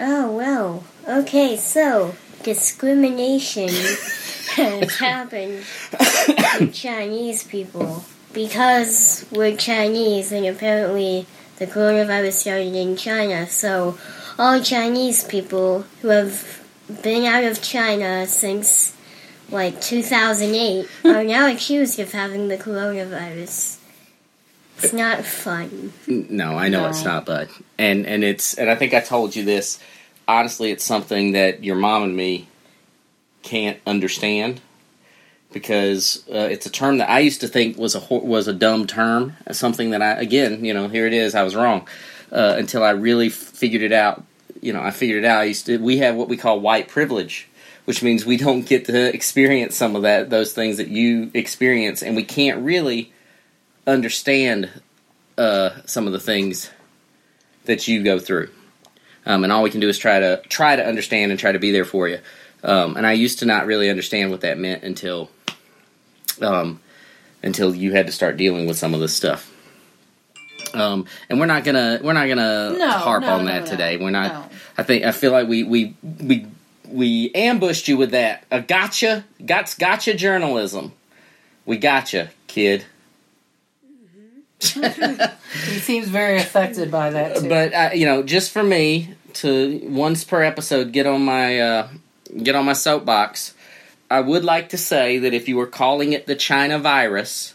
Oh, 0.00 0.32
well. 0.32 0.84
Okay, 1.06 1.56
so 1.56 2.14
discrimination 2.42 3.68
has 3.68 4.96
happened 4.98 5.62
to 6.56 6.70
Chinese 6.72 7.44
people 7.44 8.04
because 8.32 9.24
we're 9.30 9.56
Chinese 9.56 10.32
and 10.32 10.46
apparently 10.46 11.26
the 11.58 11.66
coronavirus 11.66 12.32
started 12.32 12.74
in 12.74 12.96
China. 12.96 13.46
So 13.46 13.96
all 14.38 14.60
Chinese 14.60 15.22
people 15.22 15.84
who 16.02 16.08
have 16.08 16.64
been 17.02 17.24
out 17.24 17.44
of 17.44 17.62
China 17.62 18.26
since 18.26 18.96
like 19.50 19.80
2008 19.80 20.86
are 21.04 21.24
now 21.24 21.46
accused 21.50 21.98
of 21.98 22.12
having 22.12 22.48
the 22.48 22.56
coronavirus. 22.56 23.78
It's 24.80 24.92
not 24.92 25.24
fun. 25.24 25.92
no, 26.06 26.56
I 26.56 26.68
know 26.68 26.82
No. 26.82 26.88
it's 26.90 27.04
not, 27.04 27.26
bud. 27.26 27.48
And 27.78 28.06
and 28.06 28.22
it's 28.22 28.54
and 28.54 28.70
I 28.70 28.76
think 28.76 28.94
I 28.94 29.00
told 29.00 29.34
you 29.34 29.44
this. 29.44 29.80
Honestly, 30.28 30.70
it's 30.70 30.84
something 30.84 31.32
that 31.32 31.64
your 31.64 31.74
mom 31.76 32.02
and 32.04 32.16
me 32.16 32.48
can't 33.42 33.78
understand 33.86 34.60
because 35.52 36.22
uh, 36.32 36.38
it's 36.50 36.66
a 36.66 36.70
term 36.70 36.98
that 36.98 37.08
I 37.08 37.20
used 37.20 37.40
to 37.40 37.48
think 37.48 37.76
was 37.78 37.94
a 37.94 38.00
was 38.14 38.46
a 38.46 38.52
dumb 38.52 38.86
term, 38.86 39.34
something 39.50 39.90
that 39.90 40.02
I 40.02 40.12
again, 40.12 40.64
you 40.64 40.74
know, 40.74 40.86
here 40.88 41.06
it 41.06 41.12
is, 41.14 41.34
I 41.34 41.42
was 41.42 41.56
wrong 41.56 41.88
uh, 42.30 42.54
until 42.58 42.84
I 42.84 42.90
really 42.90 43.30
figured 43.30 43.82
it 43.82 43.92
out. 43.92 44.22
You 44.60 44.72
know, 44.72 44.82
I 44.82 44.90
figured 44.92 45.24
it 45.24 45.26
out. 45.26 45.40
I 45.40 45.44
used 45.44 45.66
to, 45.66 45.78
we 45.78 45.98
have 45.98 46.14
what 46.14 46.28
we 46.28 46.36
call 46.36 46.60
white 46.60 46.88
privilege, 46.88 47.47
which 47.88 48.02
means 48.02 48.26
we 48.26 48.36
don't 48.36 48.66
get 48.66 48.84
to 48.84 49.14
experience 49.14 49.74
some 49.74 49.96
of 49.96 50.02
that 50.02 50.28
those 50.28 50.52
things 50.52 50.76
that 50.76 50.88
you 50.88 51.30
experience, 51.32 52.02
and 52.02 52.14
we 52.14 52.22
can't 52.22 52.62
really 52.62 53.14
understand 53.86 54.68
uh, 55.38 55.70
some 55.86 56.06
of 56.06 56.12
the 56.12 56.20
things 56.20 56.70
that 57.64 57.88
you 57.88 58.02
go 58.04 58.18
through. 58.18 58.50
Um, 59.24 59.42
and 59.42 59.50
all 59.50 59.62
we 59.62 59.70
can 59.70 59.80
do 59.80 59.88
is 59.88 59.96
try 59.96 60.20
to 60.20 60.42
try 60.50 60.76
to 60.76 60.86
understand 60.86 61.30
and 61.30 61.40
try 61.40 61.50
to 61.50 61.58
be 61.58 61.72
there 61.72 61.86
for 61.86 62.06
you. 62.06 62.18
Um, 62.62 62.94
and 62.98 63.06
I 63.06 63.12
used 63.12 63.38
to 63.38 63.46
not 63.46 63.64
really 63.64 63.88
understand 63.88 64.30
what 64.30 64.42
that 64.42 64.58
meant 64.58 64.82
until 64.82 65.30
um, 66.42 66.80
until 67.42 67.74
you 67.74 67.92
had 67.92 68.04
to 68.04 68.12
start 68.12 68.36
dealing 68.36 68.66
with 68.66 68.76
some 68.76 68.92
of 68.92 69.00
this 69.00 69.16
stuff. 69.16 69.50
Um, 70.74 71.06
and 71.30 71.40
we're 71.40 71.46
not 71.46 71.64
gonna 71.64 72.00
we're 72.02 72.12
not 72.12 72.28
gonna 72.28 72.76
No, 72.76 72.90
harp 72.90 73.22
no, 73.22 73.36
on 73.36 73.46
no, 73.46 73.50
that 73.50 73.64
today. 73.64 73.96
We're 73.96 74.10
not. 74.10 74.30
no. 74.30 74.56
I 74.76 74.82
think 74.82 75.04
I 75.04 75.12
feel 75.12 75.32
like 75.32 75.48
we 75.48 75.62
we 75.62 75.96
we 76.20 76.46
we 76.90 77.30
ambushed 77.34 77.88
you 77.88 77.96
with 77.96 78.12
that. 78.12 78.44
A 78.50 78.60
gotcha, 78.60 79.24
got 79.44 79.74
gotcha 79.78 80.14
journalism. 80.14 80.92
We 81.64 81.76
gotcha, 81.76 82.30
kid. 82.46 82.84
He 85.64 85.78
seems 85.78 86.08
very 86.08 86.36
affected 86.38 86.90
by 86.90 87.10
that 87.10 87.36
too. 87.36 87.48
But 87.48 87.72
uh, 87.72 87.90
you 87.94 88.04
know, 88.04 88.22
just 88.22 88.50
for 88.50 88.62
me 88.62 89.14
to 89.34 89.80
once 89.84 90.24
per 90.24 90.42
episode 90.42 90.92
get 90.92 91.06
on 91.06 91.24
my 91.24 91.60
uh, 91.60 91.88
get 92.42 92.54
on 92.54 92.64
my 92.66 92.74
soapbox, 92.74 93.54
I 94.10 94.20
would 94.20 94.44
like 94.44 94.70
to 94.70 94.78
say 94.78 95.18
that 95.18 95.32
if 95.32 95.48
you 95.48 95.56
were 95.56 95.66
calling 95.66 96.12
it 96.12 96.26
the 96.26 96.34
China 96.34 96.78
virus, 96.78 97.54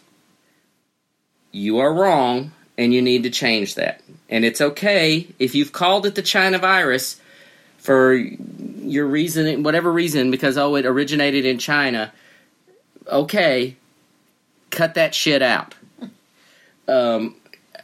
you 1.51 1.79
are 1.79 1.93
wrong, 1.93 2.51
and 2.77 2.93
you 2.93 3.01
need 3.01 3.23
to 3.23 3.29
change 3.29 3.75
that. 3.75 4.01
And 4.29 4.43
it's 4.43 4.61
okay 4.61 5.27
if 5.37 5.53
you've 5.53 5.71
called 5.71 6.05
it 6.05 6.15
the 6.15 6.21
China 6.21 6.57
virus 6.57 7.19
for 7.77 8.19
your 8.89 9.07
reason, 9.07 9.63
whatever 9.63 9.91
reason, 9.91 10.31
because 10.31 10.57
oh, 10.57 10.75
it 10.75 10.85
originated 10.85 11.45
in 11.45 11.57
China. 11.57 12.11
Okay, 13.07 13.75
cut 14.69 14.95
that 14.95 15.13
shit 15.13 15.41
out. 15.41 15.75
Um, 16.87 17.35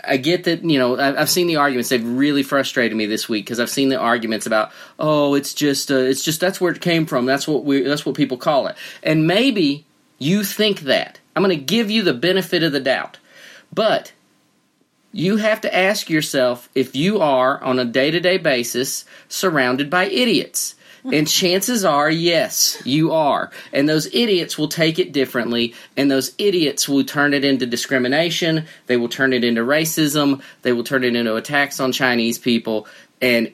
I 0.04 0.18
get 0.18 0.46
that 0.46 0.64
you 0.64 0.80
know 0.80 0.98
I- 0.98 1.22
I've 1.22 1.30
seen 1.30 1.48
the 1.48 1.58
arguments. 1.58 1.90
They've 1.90 2.06
really 2.06 2.44
frustrated 2.44 2.98
me 2.98 3.06
this 3.06 3.28
week 3.28 3.46
because 3.46 3.60
I've 3.60 3.70
seen 3.70 3.90
the 3.90 3.98
arguments 3.98 4.46
about 4.46 4.72
oh 4.98 5.36
it's 5.36 5.54
just 5.54 5.92
uh, 5.92 5.96
it's 5.96 6.24
just 6.24 6.40
that's 6.40 6.60
where 6.62 6.72
it 6.72 6.82
came 6.82 7.06
from. 7.06 7.26
That's 7.26 7.48
what 7.48 7.66
we 7.66 7.82
that's 7.82 8.06
what 8.06 8.16
people 8.16 8.38
call 8.38 8.68
it. 8.68 8.76
And 9.04 9.28
maybe 9.28 9.86
you 10.18 10.44
think 10.44 10.82
that. 10.82 11.20
I'm 11.36 11.44
going 11.44 11.58
to 11.58 11.64
give 11.64 11.90
you 11.90 12.02
the 12.02 12.14
benefit 12.14 12.64
of 12.64 12.74
the 12.74 12.82
doubt, 12.82 13.18
but 13.74 14.12
you 15.12 15.38
have 15.38 15.62
to 15.62 15.76
ask 15.76 16.10
yourself 16.10 16.70
if 16.76 16.96
you 16.96 17.20
are 17.20 17.64
on 17.64 17.80
a 17.80 17.86
day 17.86 18.12
to 18.12 18.20
day 18.20 18.38
basis 18.38 19.06
surrounded 19.28 19.90
by 19.90 20.06
idiots. 20.06 20.76
And 21.04 21.28
chances 21.28 21.86
are, 21.86 22.10
yes, 22.10 22.82
you 22.86 23.14
are. 23.14 23.52
And 23.72 23.88
those 23.88 24.08
idiots 24.14 24.58
will 24.58 24.68
take 24.68 25.00
it 25.00 25.12
differently, 25.12 25.74
and 25.96 26.12
those 26.12 26.34
idiots 26.38 26.90
will 26.90 27.04
turn 27.04 27.34
it 27.34 27.46
into 27.46 27.66
discrimination. 27.66 28.66
They 28.88 28.98
will 28.98 29.10
turn 29.10 29.34
it 29.34 29.44
into 29.44 29.62
racism. 29.62 30.42
They 30.62 30.74
will 30.74 30.84
turn 30.84 31.04
it 31.04 31.16
into 31.16 31.36
attacks 31.36 31.80
on 31.80 31.92
Chinese 31.92 32.38
people. 32.38 32.88
And 33.22 33.54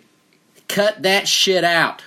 cut 0.67 1.03
that 1.03 1.27
shit 1.27 1.63
out. 1.63 2.01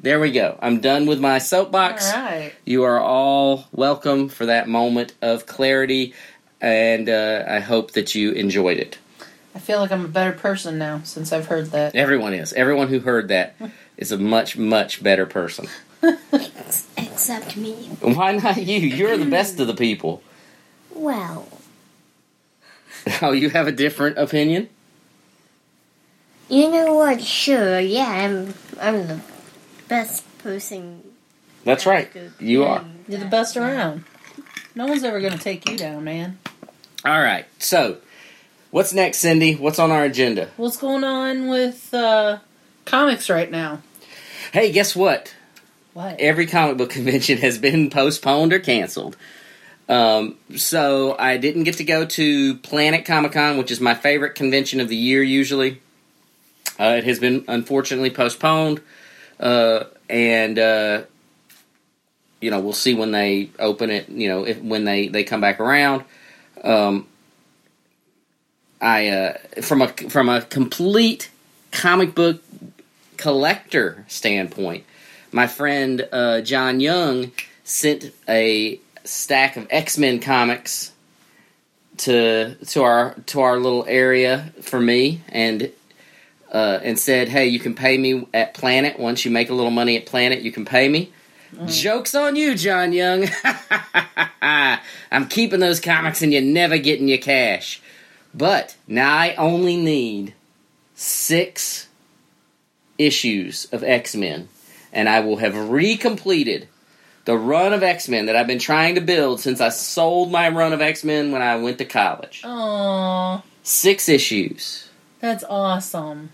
There 0.00 0.20
we 0.20 0.32
go. 0.32 0.58
I'm 0.60 0.80
done 0.80 1.06
with 1.06 1.18
my 1.18 1.38
soapbox. 1.38 2.12
Right. 2.12 2.52
You 2.66 2.82
are 2.84 3.00
all 3.00 3.66
welcome 3.72 4.28
for 4.28 4.46
that 4.46 4.68
moment 4.68 5.14
of 5.22 5.46
clarity, 5.46 6.12
and 6.60 7.08
uh, 7.08 7.44
I 7.48 7.60
hope 7.60 7.92
that 7.92 8.14
you 8.14 8.32
enjoyed 8.32 8.76
it. 8.76 8.98
I 9.54 9.58
feel 9.60 9.78
like 9.78 9.92
I'm 9.92 10.04
a 10.04 10.08
better 10.08 10.32
person 10.32 10.78
now 10.78 11.00
since 11.04 11.32
I've 11.32 11.46
heard 11.46 11.66
that. 11.72 11.94
Everyone 11.94 12.34
is. 12.34 12.52
Everyone 12.52 12.88
who 12.88 13.00
heard 13.00 13.28
that 13.28 13.54
is 13.96 14.10
a 14.12 14.18
much, 14.18 14.56
much 14.58 15.02
better 15.02 15.26
person. 15.26 15.68
Except 16.96 17.56
me. 17.56 17.72
Why 18.00 18.32
not 18.32 18.56
you? 18.58 18.78
You're 18.80 19.16
the 19.16 19.24
best 19.24 19.60
of 19.60 19.66
the 19.66 19.74
people. 19.74 20.22
Well, 20.94 21.48
Oh, 23.22 23.32
you 23.32 23.50
have 23.50 23.66
a 23.66 23.72
different 23.72 24.18
opinion? 24.18 24.68
you 26.48 26.70
know 26.70 26.94
what? 26.94 27.22
Sure, 27.22 27.78
yeah, 27.80 28.06
I'm 28.08 28.54
I'm 28.80 29.06
the 29.06 29.20
best 29.88 30.24
person. 30.38 31.02
That's 31.64 31.86
right. 31.86 32.10
You 32.38 32.64
are. 32.64 32.84
You're 33.08 33.20
the 33.20 33.26
best 33.26 33.56
around. 33.56 34.04
No 34.74 34.86
one's 34.86 35.04
ever 35.04 35.20
going 35.20 35.32
to 35.32 35.38
take 35.38 35.68
you 35.68 35.76
down, 35.76 36.04
man. 36.04 36.38
All 37.04 37.20
right. 37.20 37.46
So, 37.58 37.98
what's 38.74 38.92
next, 38.92 39.18
Cindy? 39.18 39.54
What's 39.54 39.78
on 39.78 39.92
our 39.92 40.02
agenda? 40.02 40.48
What's 40.56 40.76
going 40.76 41.04
on 41.04 41.48
with 41.48 41.94
uh, 41.94 42.38
comics 42.84 43.30
right 43.30 43.48
now? 43.48 43.82
Hey, 44.52 44.72
guess 44.72 44.96
what? 44.96 45.32
What? 45.92 46.16
every 46.18 46.46
comic 46.46 46.76
book 46.76 46.90
convention 46.98 47.38
has 47.38 47.56
been 47.56 47.88
postponed 47.88 48.52
or 48.52 48.58
canceled. 48.58 49.16
Um, 49.88 50.38
so 50.56 51.14
I 51.16 51.36
didn't 51.36 51.62
get 51.62 51.76
to 51.76 51.84
go 51.84 52.04
to 52.04 52.56
Planet 52.56 53.04
Comic 53.04 53.30
Con, 53.32 53.58
which 53.58 53.70
is 53.70 53.80
my 53.80 53.94
favorite 53.94 54.34
convention 54.34 54.80
of 54.80 54.88
the 54.88 54.96
year 54.96 55.22
usually. 55.22 55.80
Uh, 56.80 56.96
it 56.98 57.04
has 57.04 57.20
been 57.20 57.44
unfortunately 57.46 58.10
postponed, 58.10 58.80
uh, 59.38 59.84
and 60.10 60.58
uh, 60.58 61.02
you 62.40 62.50
know 62.50 62.58
we'll 62.58 62.72
see 62.72 62.94
when 62.94 63.12
they 63.12 63.50
open 63.60 63.90
it. 63.90 64.08
You 64.08 64.28
know 64.28 64.44
if 64.44 64.60
when 64.60 64.82
they 64.84 65.06
they 65.06 65.22
come 65.22 65.40
back 65.40 65.60
around. 65.60 66.02
Um, 66.64 67.06
I 68.84 69.08
uh, 69.08 69.38
from 69.62 69.80
a 69.80 69.88
from 69.88 70.28
a 70.28 70.42
complete 70.42 71.30
comic 71.70 72.14
book 72.14 72.42
collector 73.16 74.04
standpoint, 74.08 74.84
my 75.32 75.46
friend 75.46 76.06
uh, 76.12 76.42
John 76.42 76.80
Young 76.80 77.32
sent 77.64 78.12
a 78.28 78.78
stack 79.04 79.56
of 79.56 79.66
X 79.70 79.96
Men 79.96 80.20
comics 80.20 80.92
to 81.96 82.56
to 82.56 82.82
our 82.82 83.14
to 83.26 83.40
our 83.40 83.58
little 83.58 83.86
area 83.88 84.52
for 84.60 84.78
me, 84.78 85.22
and 85.30 85.72
uh, 86.52 86.80
and 86.82 86.98
said, 86.98 87.30
"Hey, 87.30 87.46
you 87.46 87.60
can 87.60 87.74
pay 87.74 87.96
me 87.96 88.28
at 88.34 88.52
Planet. 88.52 88.98
Once 88.98 89.24
you 89.24 89.30
make 89.30 89.48
a 89.48 89.54
little 89.54 89.70
money 89.70 89.96
at 89.96 90.04
Planet, 90.04 90.42
you 90.42 90.52
can 90.52 90.66
pay 90.66 90.90
me." 90.90 91.10
Jokes 91.66 92.14
on 92.14 92.36
you, 92.36 92.54
John 92.54 92.92
Young. 92.92 93.28
I'm 94.42 95.28
keeping 95.28 95.60
those 95.60 95.80
comics, 95.80 96.20
and 96.20 96.34
you're 96.34 96.42
never 96.42 96.76
getting 96.76 97.08
your 97.08 97.18
cash. 97.18 97.80
But 98.34 98.76
now 98.88 99.16
I 99.16 99.34
only 99.36 99.76
need 99.76 100.34
six 100.94 101.88
issues 102.98 103.66
of 103.72 103.84
X 103.84 104.16
Men, 104.16 104.48
and 104.92 105.08
I 105.08 105.20
will 105.20 105.36
have 105.36 105.54
recompleted 105.54 106.66
the 107.24 107.36
run 107.36 107.72
of 107.72 107.82
X 107.82 108.08
Men 108.08 108.26
that 108.26 108.36
I've 108.36 108.46
been 108.46 108.58
trying 108.58 108.96
to 108.96 109.00
build 109.00 109.40
since 109.40 109.60
I 109.60 109.68
sold 109.68 110.30
my 110.32 110.48
run 110.48 110.72
of 110.72 110.80
X 110.80 111.04
Men 111.04 111.32
when 111.32 111.42
I 111.42 111.56
went 111.56 111.78
to 111.78 111.84
college. 111.84 112.42
Aww. 112.42 113.42
Six 113.62 114.08
issues. 114.08 114.88
that's 115.20 115.44
awesome. 115.44 116.30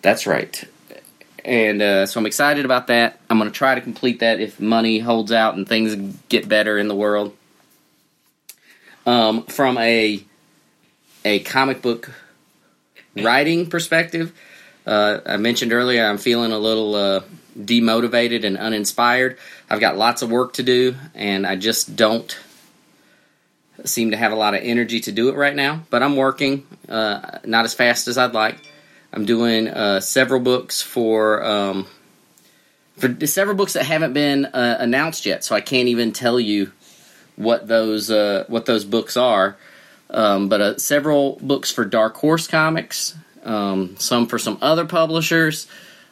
That's 0.00 0.26
right. 0.26 0.64
And 1.44 1.82
uh, 1.82 2.06
so 2.06 2.20
I'm 2.20 2.26
excited 2.26 2.64
about 2.64 2.86
that. 2.86 3.20
I'm 3.28 3.38
going 3.38 3.50
to 3.50 3.56
try 3.56 3.74
to 3.74 3.80
complete 3.80 4.20
that 4.20 4.40
if 4.40 4.60
money 4.60 5.00
holds 5.00 5.32
out 5.32 5.54
and 5.54 5.68
things 5.68 5.94
get 6.28 6.48
better 6.48 6.78
in 6.78 6.88
the 6.88 6.94
world. 6.94 7.36
Um, 9.06 9.44
from 9.44 9.78
a 9.78 10.24
a 11.24 11.40
comic 11.40 11.82
book 11.82 12.10
writing 13.16 13.68
perspective, 13.68 14.32
uh, 14.86 15.20
I 15.24 15.36
mentioned 15.36 15.72
earlier 15.72 16.04
I'm 16.04 16.18
feeling 16.18 16.52
a 16.52 16.58
little 16.58 16.94
uh, 16.94 17.20
demotivated 17.58 18.44
and 18.44 18.56
uninspired. 18.56 19.38
I've 19.70 19.80
got 19.80 19.96
lots 19.96 20.22
of 20.22 20.30
work 20.30 20.54
to 20.54 20.62
do, 20.62 20.96
and 21.14 21.46
I 21.46 21.56
just 21.56 21.94
don't 21.96 22.36
seem 23.84 24.10
to 24.12 24.16
have 24.16 24.32
a 24.32 24.36
lot 24.36 24.54
of 24.54 24.60
energy 24.62 25.00
to 25.00 25.12
do 25.12 25.28
it 25.28 25.36
right 25.36 25.54
now. 25.54 25.82
But 25.90 26.02
I'm 26.02 26.16
working, 26.16 26.66
uh, 26.88 27.38
not 27.44 27.64
as 27.64 27.74
fast 27.74 28.08
as 28.08 28.18
I'd 28.18 28.34
like. 28.34 28.56
I'm 29.12 29.24
doing 29.24 29.68
uh, 29.68 30.00
several 30.00 30.40
books 30.40 30.80
for 30.80 31.44
um, 31.44 31.86
for 32.96 33.26
several 33.26 33.56
books 33.56 33.74
that 33.74 33.84
haven't 33.84 34.14
been 34.14 34.46
uh, 34.46 34.76
announced 34.80 35.26
yet, 35.26 35.44
so 35.44 35.54
I 35.54 35.60
can't 35.60 35.88
even 35.88 36.12
tell 36.12 36.40
you 36.40 36.72
what 37.36 37.68
those 37.68 38.10
uh, 38.10 38.44
what 38.48 38.66
those 38.66 38.84
books 38.84 39.16
are. 39.16 39.56
Um, 40.12 40.48
but 40.48 40.60
uh, 40.60 40.78
several 40.78 41.38
books 41.40 41.70
for 41.70 41.84
Dark 41.84 42.16
Horse 42.16 42.46
Comics, 42.46 43.16
um, 43.44 43.96
some 43.98 44.26
for 44.26 44.38
some 44.38 44.58
other 44.60 44.84
publishers. 44.84 45.66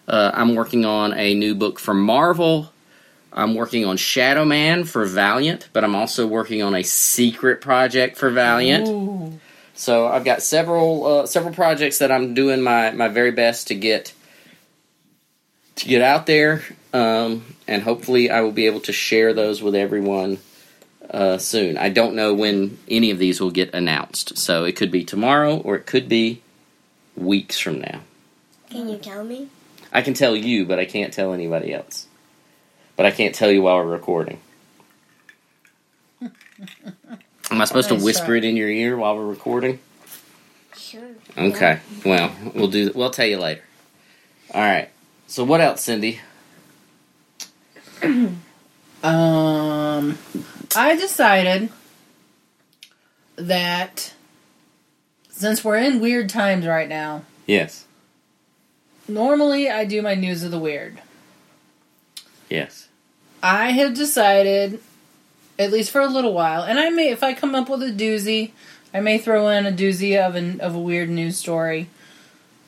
Uh, 0.09 0.31
I'm 0.35 0.55
working 0.55 0.85
on 0.85 1.13
a 1.13 1.35
new 1.35 1.55
book 1.55 1.79
for 1.79 1.95
Marvel. 1.95 2.73
I'm 3.33 3.55
working 3.55 3.85
on 3.85 3.97
Shadowman 3.97 4.89
for 4.89 5.05
Valiant, 5.05 5.69
but 5.73 5.85
I'm 5.85 5.95
also 5.95 6.27
working 6.27 6.63
on 6.63 6.75
a 6.75 6.83
secret 6.83 7.61
project 7.61 8.17
for 8.17 8.31
Valiant. 8.31 8.89
Ooh. 8.89 9.39
So 9.75 10.09
I've 10.09 10.25
got 10.25 10.43
several 10.43 11.07
uh, 11.07 11.27
several 11.27 11.55
projects 11.55 11.99
that 11.99 12.11
I'm 12.11 12.35
doing 12.35 12.63
my, 12.63 12.91
my 12.91 13.09
very 13.09 13.31
best 13.31 13.69
to 13.69 13.75
get 13.75 14.13
to 15.77 15.87
get 15.87 16.03
out 16.03 16.27
there, 16.27 16.63
um, 16.93 17.45
and 17.69 17.83
hopefully 17.83 18.31
I 18.31 18.41
will 18.41 18.53
be 18.53 18.67
able 18.67 18.81
to 18.81 18.93
share 18.93 19.33
those 19.33 19.63
with 19.63 19.75
everyone 19.75 20.39
uh, 21.11 21.39
soon. 21.39 21.77
I 21.77 21.89
don't 21.89 22.15
know 22.15 22.35
when 22.35 22.79
any 22.89 23.11
of 23.11 23.19
these 23.19 23.41
will 23.41 23.51
get 23.51 23.75
announced, 23.75 24.39
so 24.39 24.65
it 24.65 24.77
could 24.77 24.91
be 24.91 25.05
tomorrow 25.05 25.57
or 25.59 25.77
it 25.77 25.87
could 25.87 26.09
be 26.09 26.43
weeks 27.17 27.59
from 27.59 27.81
now. 27.81 28.01
Can 28.71 28.89
you 28.89 28.99
tell 28.99 29.25
me? 29.25 29.49
I 29.93 30.03
can 30.03 30.15
tell 30.15 30.37
you, 30.37 30.65
but 30.65 30.79
I 30.79 30.85
can't 30.85 31.13
tell 31.13 31.33
anybody 31.33 31.75
else. 31.75 32.07
But 32.97 33.07
I 33.07 33.11
can't 33.11 33.35
tell 33.35 33.51
you 33.51 33.63
while 33.63 33.77
we're 33.77 33.87
recording. 33.87 34.41
Am 36.21 36.31
I 37.61 37.65
supposed 37.65 37.89
to 37.89 37.97
whisper 37.97 38.37
it 38.37 38.45
in 38.45 38.57
your 38.57 38.69
ear 38.69 38.97
while 38.97 39.17
we're 39.17 39.27
recording? 39.27 39.81
Sure. 40.77 41.09
Okay. 41.37 41.81
Well, 42.05 42.33
we'll 42.55 42.69
do. 42.69 42.93
We'll 42.95 43.11
tell 43.11 43.27
you 43.27 43.39
later. 43.39 43.63
All 44.55 44.61
right. 44.61 44.89
So 45.27 45.43
what 45.45 45.61
else, 45.61 45.83
Cindy? 45.83 46.21
Um, 49.03 50.19
I 50.77 50.97
decided 50.97 51.71
that 53.37 54.13
since 55.31 55.65
we're 55.65 55.79
in 55.79 56.01
weird 56.01 56.29
times 56.29 56.67
right 56.67 56.89
now, 56.89 57.23
Yes. 57.47 57.87
normally 59.09 59.69
I 59.71 59.85
do 59.85 60.03
my 60.03 60.15
news 60.15 60.43
of 60.43 60.51
the 60.51 60.59
weird. 60.59 61.01
Yes. 62.49 62.89
I 63.43 63.71
have 63.71 63.95
decided, 63.95 64.81
at 65.59 65.73
least 65.73 65.91
for 65.91 66.01
a 66.01 66.07
little 66.07 66.33
while, 66.35 66.63
and 66.63 66.79
I 66.79 66.91
may, 66.91 67.09
if 67.09 67.23
I 67.23 67.33
come 67.33 67.55
up 67.55 67.69
with 67.69 67.83
a 67.83 67.91
doozy, 67.91 68.51
I 68.93 69.01
may 69.01 69.19
throw 69.19 69.49
in 69.49 69.67
a 69.67 69.73
doozy 69.73 70.21
of 70.21 70.35
an 70.35 70.61
of 70.61 70.75
a 70.75 70.79
weird 70.79 71.09
news 71.09 71.39
story. 71.39 71.89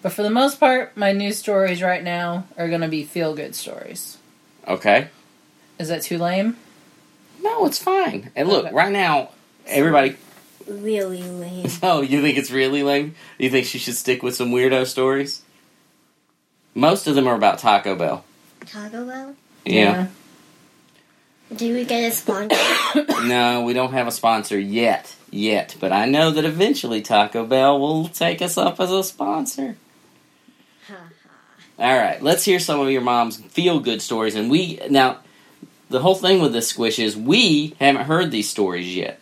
But 0.02 0.12
for 0.12 0.22
the 0.22 0.30
most 0.30 0.58
part, 0.58 0.96
my 0.96 1.12
news 1.12 1.38
stories 1.38 1.82
right 1.82 2.02
now 2.02 2.46
are 2.56 2.68
going 2.68 2.80
to 2.80 2.88
be 2.88 3.04
feel 3.04 3.34
good 3.34 3.54
stories. 3.54 4.18
Okay. 4.66 5.08
Is 5.78 5.88
that 5.88 6.02
too 6.02 6.18
lame? 6.18 6.56
No, 7.42 7.66
it's 7.66 7.78
fine. 7.78 8.30
And 8.36 8.48
look, 8.48 8.66
Okay. 8.66 8.74
right 8.74 8.92
now, 8.92 9.30
everybody. 9.66 10.16
Really 10.66 11.22
lame. 11.22 11.66
Oh, 11.82 12.00
you 12.02 12.22
think 12.22 12.38
it's 12.38 12.50
really 12.50 12.82
lame? 12.82 13.14
You 13.38 13.50
think 13.50 13.66
she 13.66 13.78
should 13.78 13.96
stick 13.96 14.22
with 14.22 14.34
some 14.36 14.50
weirdo 14.52 14.86
stories? 14.86 15.42
Most 16.74 17.06
of 17.06 17.14
them 17.14 17.26
are 17.26 17.34
about 17.34 17.58
Taco 17.58 17.96
Bell. 17.96 18.24
Taco 18.66 19.04
Bell? 19.06 19.34
Yeah. 19.64 20.06
Do 21.54 21.74
we 21.74 21.84
get 21.84 22.10
a 22.10 22.12
sponsor? 22.12 22.56
no, 23.26 23.62
we 23.64 23.72
don't 23.74 23.92
have 23.92 24.06
a 24.06 24.12
sponsor 24.12 24.58
yet. 24.58 25.14
Yet. 25.30 25.76
But 25.80 25.92
I 25.92 26.06
know 26.06 26.30
that 26.30 26.44
eventually 26.44 27.02
Taco 27.02 27.44
Bell 27.44 27.78
will 27.78 28.08
take 28.08 28.40
us 28.40 28.56
up 28.56 28.80
as 28.80 28.90
a 28.90 29.02
sponsor. 29.04 29.76
Ha 30.88 30.94
All 31.78 31.96
right, 31.98 32.22
let's 32.22 32.44
hear 32.44 32.58
some 32.58 32.80
of 32.80 32.90
your 32.90 33.02
mom's 33.02 33.36
feel 33.36 33.80
good 33.80 34.00
stories. 34.00 34.34
And 34.34 34.50
we 34.50 34.78
now, 34.88 35.18
the 35.92 36.00
whole 36.00 36.14
thing 36.14 36.40
with 36.40 36.52
this 36.52 36.68
squish 36.68 36.98
is 36.98 37.16
we 37.16 37.76
haven't 37.78 38.06
heard 38.06 38.30
these 38.30 38.48
stories 38.48 38.96
yet, 38.96 39.20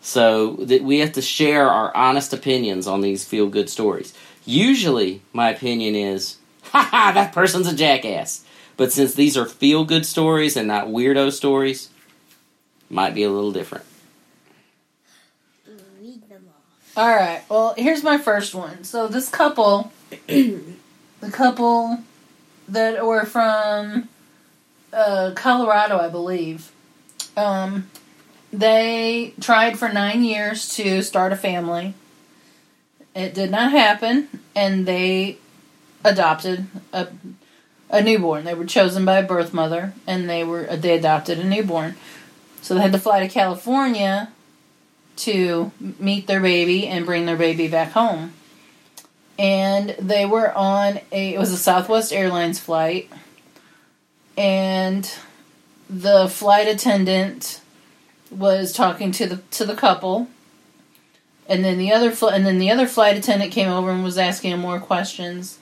so 0.00 0.54
that 0.56 0.82
we 0.82 0.98
have 0.98 1.12
to 1.12 1.22
share 1.22 1.68
our 1.68 1.94
honest 1.96 2.32
opinions 2.32 2.86
on 2.86 3.02
these 3.02 3.24
feel 3.24 3.48
good 3.48 3.70
stories. 3.70 4.14
Usually, 4.44 5.22
my 5.32 5.50
opinion 5.50 5.94
is, 5.94 6.36
"Ha 6.72 6.82
ha, 6.82 7.12
that 7.14 7.32
person's 7.32 7.68
a 7.68 7.74
jackass." 7.74 8.42
But 8.76 8.92
since 8.92 9.14
these 9.14 9.36
are 9.36 9.46
feel 9.46 9.84
good 9.84 10.04
stories 10.04 10.56
and 10.56 10.66
not 10.66 10.88
weirdo 10.88 11.30
stories, 11.30 11.90
might 12.90 13.14
be 13.14 13.22
a 13.22 13.30
little 13.30 13.52
different. 13.52 13.84
Read 16.00 16.28
them 16.28 16.48
all. 16.96 17.04
All 17.04 17.14
right. 17.14 17.42
Well, 17.48 17.74
here's 17.76 18.02
my 18.02 18.18
first 18.18 18.54
one. 18.54 18.82
So 18.84 19.06
this 19.06 19.28
couple, 19.28 19.92
the 20.26 21.30
couple 21.30 21.98
that 22.66 23.06
were 23.06 23.24
from 23.24 24.08
uh, 24.94 25.32
Colorado, 25.34 25.98
I 25.98 26.08
believe, 26.08 26.70
um, 27.36 27.90
they 28.52 29.34
tried 29.40 29.78
for 29.78 29.88
nine 29.88 30.22
years 30.22 30.68
to 30.76 31.02
start 31.02 31.32
a 31.32 31.36
family. 31.36 31.94
It 33.14 33.34
did 33.34 33.50
not 33.50 33.72
happen, 33.72 34.28
and 34.54 34.86
they 34.86 35.38
adopted 36.04 36.66
a 36.92 37.08
a 37.90 38.02
newborn. 38.02 38.44
They 38.44 38.54
were 38.54 38.64
chosen 38.64 39.04
by 39.04 39.18
a 39.18 39.26
birth 39.26 39.52
mother, 39.54 39.92
and 40.06 40.28
they 40.28 40.44
were 40.44 40.64
they 40.76 40.96
adopted 40.96 41.38
a 41.38 41.44
newborn. 41.44 41.96
So 42.62 42.74
they 42.74 42.80
had 42.80 42.92
to 42.92 42.98
fly 42.98 43.20
to 43.20 43.28
California 43.28 44.32
to 45.16 45.70
meet 45.80 46.26
their 46.26 46.40
baby 46.40 46.86
and 46.86 47.06
bring 47.06 47.26
their 47.26 47.36
baby 47.36 47.68
back 47.68 47.92
home. 47.92 48.32
And 49.38 49.90
they 49.98 50.26
were 50.26 50.52
on 50.56 51.00
a 51.12 51.34
it 51.34 51.38
was 51.38 51.52
a 51.52 51.58
Southwest 51.58 52.12
Airlines 52.12 52.58
flight 52.58 53.10
and 54.36 55.12
the 55.88 56.28
flight 56.28 56.68
attendant 56.68 57.60
was 58.30 58.72
talking 58.72 59.12
to 59.12 59.26
the 59.26 59.36
to 59.50 59.64
the 59.64 59.76
couple 59.76 60.28
and 61.46 61.64
then 61.64 61.78
the 61.78 61.92
other 61.92 62.10
fl- 62.10 62.28
and 62.28 62.44
then 62.46 62.58
the 62.58 62.70
other 62.70 62.86
flight 62.86 63.16
attendant 63.16 63.52
came 63.52 63.68
over 63.68 63.90
and 63.90 64.02
was 64.02 64.18
asking 64.18 64.50
them 64.50 64.60
more 64.60 64.80
questions 64.80 65.58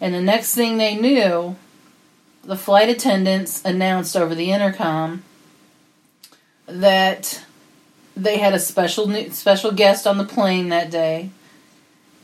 and 0.00 0.14
the 0.14 0.20
next 0.20 0.54
thing 0.54 0.78
they 0.78 0.96
knew 0.96 1.56
the 2.42 2.56
flight 2.56 2.88
attendants 2.88 3.62
announced 3.64 4.16
over 4.16 4.34
the 4.34 4.50
intercom 4.50 5.22
that 6.66 7.44
they 8.16 8.38
had 8.38 8.54
a 8.54 8.58
special 8.58 9.06
new, 9.06 9.30
special 9.30 9.72
guest 9.72 10.06
on 10.06 10.18
the 10.18 10.24
plane 10.24 10.68
that 10.70 10.90
day, 10.90 11.30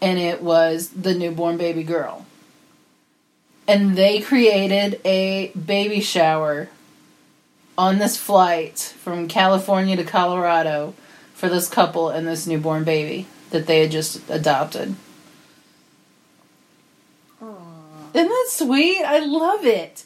and 0.03 0.19
it 0.19 0.43
was 0.43 0.89
the 0.89 1.15
newborn 1.15 1.57
baby 1.57 1.83
girl. 1.83 2.27
And 3.67 3.97
they 3.97 4.21
created 4.21 5.01
a 5.05 5.49
baby 5.53 6.01
shower 6.01 6.69
on 7.77 7.99
this 7.99 8.17
flight 8.17 8.79
from 8.79 9.29
California 9.29 9.97
to 9.97 10.05
Colorado 10.05 10.95
for 11.35 11.49
this 11.49 11.69
couple 11.69 12.11
and 12.11 12.27
this 12.27 12.47
newborn 12.47 12.85
baby 12.85 13.27
that 13.51 13.67
they 13.67 13.81
had 13.81 13.91
just 13.91 14.29
adopted. 14.29 14.95
Aww. 17.43 17.57
Isn't 18.15 18.29
that 18.29 18.47
sweet? 18.49 19.03
I 19.03 19.21
love 19.21 19.65
it. 19.65 20.05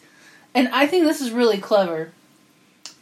And 0.55 0.68
I 0.68 0.87
think 0.87 1.05
this 1.05 1.21
is 1.21 1.31
really 1.31 1.59
clever. 1.59 2.12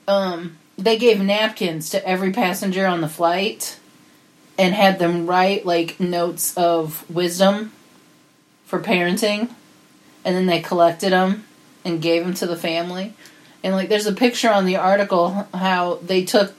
Um, 0.09 0.59
they 0.77 0.99
gave 0.99 1.21
napkins 1.21 1.91
to 1.91 2.07
every 2.07 2.33
passenger 2.33 2.87
on 2.87 3.01
the 3.01 3.09
flight 3.09 3.79
and 4.59 4.75
had 4.75 4.99
them 4.99 5.27
write 5.27 5.67
like 5.67 6.01
notes 6.01 6.57
of 6.57 7.09
wisdom 7.11 7.73
for 8.65 8.81
parenting 8.81 9.51
and 10.27 10.35
then 10.37 10.45
they 10.47 10.61
collected 10.61 11.13
them 11.13 11.45
and 11.85 12.03
gave 12.03 12.23
them 12.25 12.35
to 12.35 12.47
the 12.47 12.57
family 12.57 13.15
and 13.65 13.75
like 13.75 13.89
there's 13.89 14.07
a 14.07 14.13
picture 14.13 14.51
on 14.51 14.67
the 14.67 14.77
article 14.77 15.47
how 15.55 15.95
they 16.03 16.25
took 16.25 16.53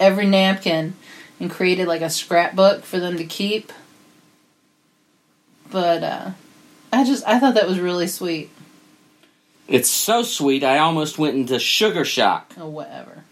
every 0.00 0.26
napkin 0.26 0.94
and 1.40 1.50
created 1.50 1.86
like 1.88 2.00
a 2.00 2.08
scrapbook 2.08 2.84
for 2.84 2.98
them 3.00 3.16
to 3.18 3.24
keep 3.24 3.72
but 5.70 6.02
uh 6.02 6.30
i 6.92 7.04
just 7.04 7.26
i 7.26 7.38
thought 7.38 7.54
that 7.54 7.66
was 7.68 7.78
really 7.80 8.06
sweet 8.06 8.48
It's 9.66 9.88
so 9.90 10.22
sweet, 10.22 10.62
I 10.62 10.76
almost 10.78 11.18
went 11.18 11.36
into 11.36 11.58
sugar 11.58 12.04
shock. 12.04 12.52
or 12.60 12.68
whatever. 12.70 13.24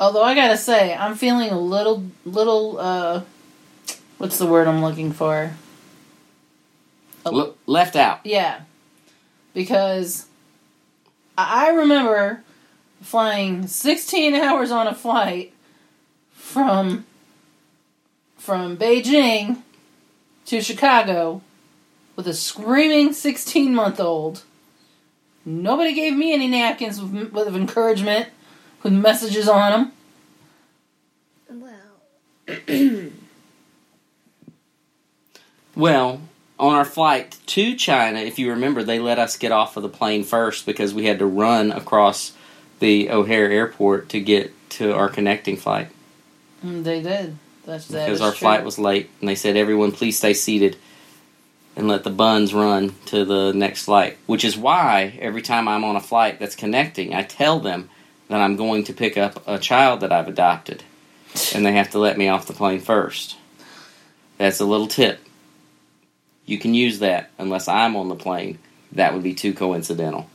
Although 0.00 0.24
I 0.24 0.34
gotta 0.34 0.56
say, 0.56 0.92
I'm 0.92 1.14
feeling 1.14 1.50
a 1.50 1.60
little, 1.60 2.02
little, 2.24 2.76
uh, 2.80 3.22
what's 4.18 4.38
the 4.38 4.46
word 4.46 4.66
I'm 4.66 4.82
looking 4.82 5.12
for? 5.12 5.52
A- 7.24 7.28
L- 7.28 7.54
left 7.66 7.96
out. 7.96 8.20
yeah. 8.24 8.60
Because 9.54 10.26
I 11.36 11.68
I 11.68 11.70
remember 11.70 12.42
flying 13.02 13.66
16 13.66 14.34
hours 14.34 14.70
on 14.70 14.86
a 14.86 14.94
flight 14.94 15.52
from, 16.32 17.04
from 18.36 18.76
Beijing 18.76 19.62
to 20.46 20.60
Chicago 20.60 21.40
with 22.16 22.26
a 22.28 22.34
screaming 22.34 23.12
16 23.12 23.74
month 23.74 23.98
old. 24.00 24.42
Nobody 25.44 25.92
gave 25.94 26.14
me 26.14 26.32
any 26.32 26.46
napkins 26.46 27.00
with, 27.02 27.32
with 27.32 27.54
encouragement 27.56 28.28
with 28.82 28.92
messages 28.92 29.48
on 29.48 29.92
them. 31.48 31.70
Well, 32.48 33.10
Well, 35.74 36.20
on 36.62 36.74
our 36.74 36.84
flight 36.84 37.36
to 37.46 37.74
China, 37.74 38.20
if 38.20 38.38
you 38.38 38.50
remember, 38.50 38.82
they 38.84 39.00
let 39.00 39.18
us 39.18 39.36
get 39.36 39.50
off 39.52 39.76
of 39.76 39.82
the 39.82 39.88
plane 39.88 40.22
first 40.22 40.64
because 40.64 40.94
we 40.94 41.04
had 41.06 41.18
to 41.18 41.26
run 41.26 41.72
across 41.72 42.32
the 42.78 43.10
O'Hare 43.10 43.50
Airport 43.50 44.08
to 44.10 44.20
get 44.20 44.52
to 44.70 44.94
our 44.94 45.08
connecting 45.08 45.56
flight 45.56 45.88
Mm, 46.64 46.84
They 46.84 47.02
did. 47.02 47.36
That's 47.66 47.88
that 47.88 48.06
because 48.06 48.20
our 48.20 48.30
true. 48.30 48.38
flight 48.38 48.64
was 48.64 48.78
late, 48.78 49.10
and 49.20 49.28
they 49.28 49.34
said, 49.34 49.56
"Everyone, 49.56 49.90
please 49.92 50.16
stay 50.16 50.32
seated." 50.32 50.76
And 51.74 51.88
let 51.88 52.04
the 52.04 52.10
Bunns 52.10 52.52
run 52.54 52.94
to 53.06 53.24
the 53.24 53.52
next 53.52 53.84
flight. 53.86 54.16
Which 54.26 54.44
is 54.44 54.56
why 54.56 55.18
every 55.20 55.42
time 55.42 55.66
I'm 55.68 55.82
on 55.84 55.96
a 55.96 56.00
flight 56.00 56.38
that's 56.38 56.54
connecting, 56.54 57.14
I 57.14 57.22
tell 57.22 57.58
them 57.60 57.88
that 58.28 58.40
I'm 58.40 58.56
going 58.56 58.84
to 58.84 58.92
pick 58.92 59.16
up 59.16 59.42
a 59.48 59.58
child 59.58 60.00
that 60.00 60.12
I've 60.12 60.28
adopted. 60.28 60.84
And 61.54 61.64
they 61.66 61.72
have 61.72 61.90
to 61.92 61.98
let 61.98 62.16
me 62.18 62.28
off 62.28 62.46
the 62.46 62.52
plane 62.52 62.80
first. 62.80 63.36
That's 64.38 64.60
a 64.60 64.66
little 64.66 64.86
tip. 64.86 65.18
You 66.46 66.58
can 66.58 66.74
use 66.74 66.98
that 67.00 67.30
unless 67.38 67.68
I'm 67.68 67.96
on 67.96 68.08
the 68.08 68.16
plane. 68.16 68.58
That 68.92 69.14
would 69.14 69.22
be 69.22 69.34
too 69.34 69.54
coincidental. 69.54 70.28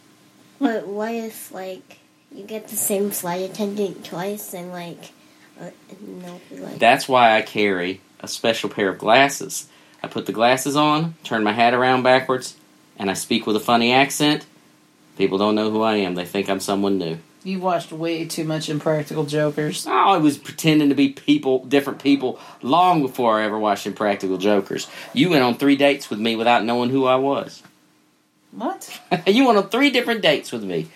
but 0.60 0.88
what 0.88 1.14
if 1.14 1.52
like 1.52 2.00
you 2.32 2.44
get 2.44 2.68
the 2.68 2.76
same 2.76 3.12
flight 3.12 3.50
attendant 3.50 4.04
twice 4.06 4.54
and 4.54 4.72
like 4.72 5.12
uh, 5.62 5.70
no 6.02 6.40
like 6.52 6.80
That's 6.80 7.08
why 7.08 7.36
I 7.38 7.42
carry 7.42 8.02
a 8.20 8.28
special 8.28 8.70
pair 8.70 8.90
of 8.90 8.98
glasses. 8.98 9.68
I 10.02 10.08
put 10.08 10.26
the 10.26 10.32
glasses 10.32 10.76
on, 10.76 11.16
turn 11.24 11.44
my 11.44 11.54
hat 11.54 11.74
around 11.74 12.04
backwards, 12.04 12.56
and 12.98 13.10
I 13.10 13.14
speak 13.14 13.48
with 13.48 13.56
a 13.56 13.60
funny 13.60 13.94
accent. 13.94 14.46
People 15.18 15.38
don't 15.38 15.56
know 15.56 15.72
who 15.72 15.82
I 15.82 15.96
am. 15.98 16.16
They 16.16 16.26
think 16.26 16.50
I'm 16.50 16.60
someone 16.60 16.98
new. 16.98 17.18
You 17.48 17.60
watched 17.60 17.94
way 17.94 18.26
too 18.26 18.44
much 18.44 18.68
Impractical 18.68 19.24
Jokers. 19.24 19.88
Oh, 19.88 19.92
I 19.92 20.18
was 20.18 20.38
pretending 20.38 20.90
to 20.90 20.96
be 20.96 21.14
people, 21.14 21.64
different 21.64 22.04
people, 22.04 22.42
long 22.62 23.02
before 23.02 23.40
I 23.40 23.46
ever 23.46 23.58
watched 23.58 23.88
Impractical 23.88 24.38
Jokers. 24.38 24.90
You 25.14 25.30
went 25.30 25.44
on 25.44 25.56
three 25.56 25.78
dates 25.78 26.10
with 26.10 26.20
me 26.20 26.36
without 26.36 26.66
knowing 26.66 26.90
who 26.90 27.06
I 27.06 27.16
was. 27.16 27.64
What? 28.52 29.00
you 29.28 29.46
went 29.46 29.58
on 29.58 29.70
three 29.70 29.92
different 29.92 30.22
dates 30.22 30.52
with 30.52 30.66
me. 30.66 30.90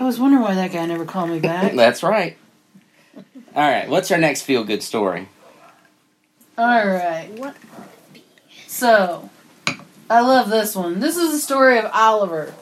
I 0.00 0.04
was 0.04 0.18
wondering 0.18 0.42
why 0.42 0.54
that 0.54 0.72
guy 0.72 0.86
never 0.86 1.04
called 1.04 1.28
me 1.28 1.40
back. 1.40 1.72
That's 1.76 2.02
right. 2.02 2.38
All 3.54 3.70
right, 3.70 3.90
what's 3.90 4.10
our 4.10 4.18
next 4.18 4.42
feel 4.42 4.64
good 4.64 4.82
story? 4.82 5.28
All 6.56 6.86
right. 6.88 7.28
what? 7.36 7.54
So, 8.66 9.28
I 10.08 10.22
love 10.22 10.48
this 10.48 10.74
one. 10.74 11.00
This 11.00 11.18
is 11.18 11.32
the 11.32 11.38
story 11.38 11.78
of 11.78 11.84
Oliver. 11.92 12.54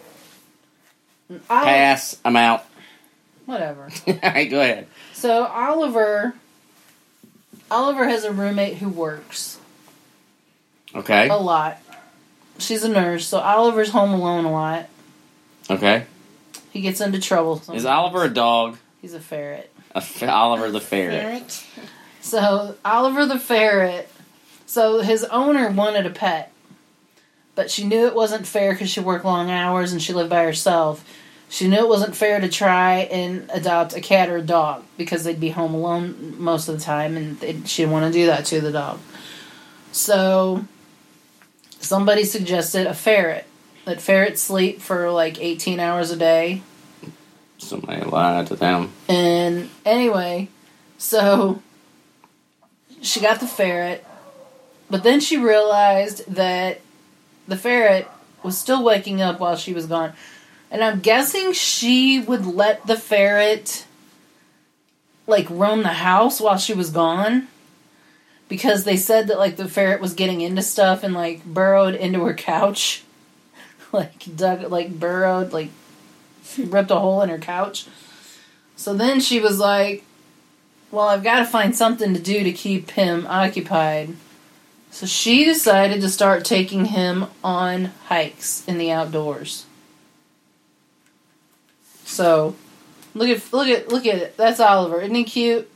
Oli- 1.31 1.41
Pass. 1.49 2.17
I'm 2.25 2.37
out. 2.37 2.65
Whatever. 3.47 3.89
All 4.07 4.15
right, 4.23 4.51
go 4.51 4.61
ahead. 4.61 4.87
So 5.13 5.45
Oliver, 5.45 6.35
Oliver 7.71 8.09
has 8.09 8.25
a 8.25 8.33
roommate 8.33 8.79
who 8.79 8.89
works 8.89 9.59
Okay. 10.95 11.29
a 11.29 11.37
lot. 11.37 11.79
She's 12.59 12.85
a 12.85 12.89
nurse, 12.89 13.27
so 13.27 13.39
Oliver's 13.39 13.91
home 13.91 14.13
alone 14.13 14.45
a 14.45 14.53
lot. 14.53 14.87
Okay. 15.69 16.07
He 16.71 16.81
gets 16.81 17.01
into 17.01 17.21
trouble. 17.21 17.63
Is. 17.73 17.85
Oliver 17.85 18.25
a 18.25 18.29
dog? 18.29 18.79
He's 19.03 19.13
a 19.15 19.21
ferret. 19.21 19.73
A 19.95 19.99
f- 19.99 20.23
Oliver 20.23 20.71
the 20.71 20.81
ferret. 20.81 21.23
Ferret? 21.23 21.67
So 22.21 22.77
Oliver 22.85 23.27
the 23.27 23.39
ferret. 23.39 24.09
So 24.67 25.01
his 25.01 25.25
owner 25.25 25.71
wanted 25.71 26.07
a 26.07 26.11
pet, 26.11 26.53
but 27.55 27.71
she 27.71 27.85
knew 27.85 28.07
it 28.07 28.15
wasn't 28.15 28.47
fair 28.47 28.73
because 28.73 28.91
she 28.91 29.01
worked 29.01 29.25
long 29.25 29.51
hours 29.51 29.93
and 29.93 30.03
she 30.03 30.13
lived 30.13 30.31
by 30.31 30.45
herself. 30.45 31.05
She 31.49 31.69
knew 31.69 31.79
it 31.79 31.89
wasn't 31.89 32.17
fair 32.17 32.41
to 32.41 32.49
try 32.49 33.01
and 33.01 33.49
adopt 33.53 33.95
a 33.95 34.01
cat 34.01 34.29
or 34.29 34.39
a 34.39 34.43
dog 34.43 34.83
because 34.97 35.25
they'd 35.25 35.39
be 35.39 35.51
home 35.51 35.75
alone 35.75 36.35
most 36.39 36.69
of 36.69 36.77
the 36.77 36.83
time, 36.83 37.17
and 37.17 37.69
she 37.69 37.83
didn't 37.83 37.93
want 37.93 38.13
to 38.13 38.19
do 38.19 38.27
that 38.27 38.45
to 38.47 38.61
the 38.61 38.73
dog. 38.73 38.99
So 39.93 40.65
somebody 41.79 42.25
suggested 42.25 42.87
a 42.87 42.95
ferret. 42.95 43.47
That 43.85 44.01
ferrets 44.01 44.41
sleep 44.41 44.81
for 44.81 45.11
like 45.11 45.41
18 45.41 45.79
hours 45.79 46.11
a 46.11 46.17
day. 46.17 46.63
Somebody 47.59 48.03
lied 48.03 48.47
to 48.49 48.57
them. 48.57 48.91
And 49.09 49.69
anyway, 49.85 50.49
so 50.97 51.63
she 53.03 53.21
got 53.21 53.41
the 53.41 53.47
ferret, 53.47 54.05
but 54.89 55.03
then 55.03 55.21
she 55.21 55.37
realized 55.37 56.25
that 56.35 56.81
the 57.47 57.57
ferret 57.57 58.09
was 58.43 58.59
still 58.59 58.83
waking 58.83 59.21
up 59.21 59.41
while 59.41 59.57
she 59.57 59.73
was 59.73 59.87
gone. 59.87 60.13
And 60.71 60.83
I'm 60.83 61.01
guessing 61.01 61.53
she 61.53 62.19
would 62.21 62.47
let 62.47 62.87
the 62.87 62.97
ferret 62.97 63.87
like 65.27 65.49
roam 65.49 65.83
the 65.83 65.89
house 65.89 66.41
while 66.41 66.59
she 66.59 66.75
was 66.75 66.91
gone 66.91 67.49
because 68.49 68.85
they 68.85 68.97
said 68.97 69.29
that 69.29 69.39
like 69.39 69.57
the 69.57 69.69
ferret 69.69 70.01
was 70.01 70.15
getting 70.15 70.41
into 70.41 70.63
stuff 70.63 71.03
and 71.03 71.15
like 71.15 71.45
burrowed 71.45 71.95
into 71.95 72.25
her 72.25 72.35
couch. 72.35 73.03
like 73.93 74.25
dug 74.37 74.71
like 74.71 74.99
burrowed 74.99 75.53
like 75.53 75.71
ripped 76.59 76.91
a 76.91 76.99
hole 76.99 77.23
in 77.23 77.29
her 77.29 77.39
couch. 77.39 77.87
So 78.77 78.95
then 78.95 79.21
she 79.21 79.41
was 79.41 79.59
like, 79.59 80.05
Well, 80.91 81.09
I've 81.09 81.25
got 81.25 81.39
to 81.39 81.47
find 81.47 81.75
something 81.75 82.13
to 82.15 82.21
do 82.21 82.45
to 82.45 82.53
keep 82.53 82.91
him 82.91 83.27
occupied. 83.29 84.15
So 84.95 85.07
she 85.07 85.45
decided 85.45 86.03
to 86.03 86.09
start 86.09 86.45
taking 86.45 86.85
him 86.85 87.27
on 87.43 87.87
hikes 88.07 88.65
in 88.69 88.79
the 88.79 88.93
outdoors. 88.93 89.67
So 92.05 92.55
look 93.13 93.29
at 93.29 93.53
look 93.53 93.67
at 93.67 93.89
look 93.89 94.07
at 94.07 94.15
it. 94.15 94.37
That's 94.37 94.61
Oliver. 94.61 95.01
Isn't 95.01 95.17
he 95.17 95.25
cute? 95.25 95.69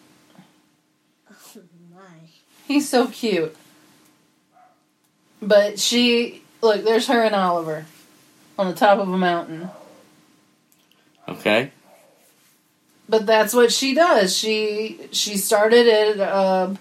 Oh 1.29 1.35
my. 1.93 1.99
He's 2.69 2.89
so 2.89 3.09
cute. 3.09 3.57
But 5.43 5.81
she 5.81 6.45
look, 6.63 6.85
there's 6.85 7.09
her 7.09 7.25
and 7.25 7.35
Oliver 7.35 7.87
on 8.57 8.69
the 8.69 8.75
top 8.75 9.01
of 9.01 9.09
a 9.09 9.19
mountain. 9.19 9.69
Okay. 11.29 11.73
but 13.09 13.27
that's 13.27 13.53
what 13.53 13.73
she 13.73 13.95
does. 13.95 14.37
She 14.37 15.09
she 15.11 15.37
started 15.37 15.89
at 15.89 16.21
a 16.21 16.79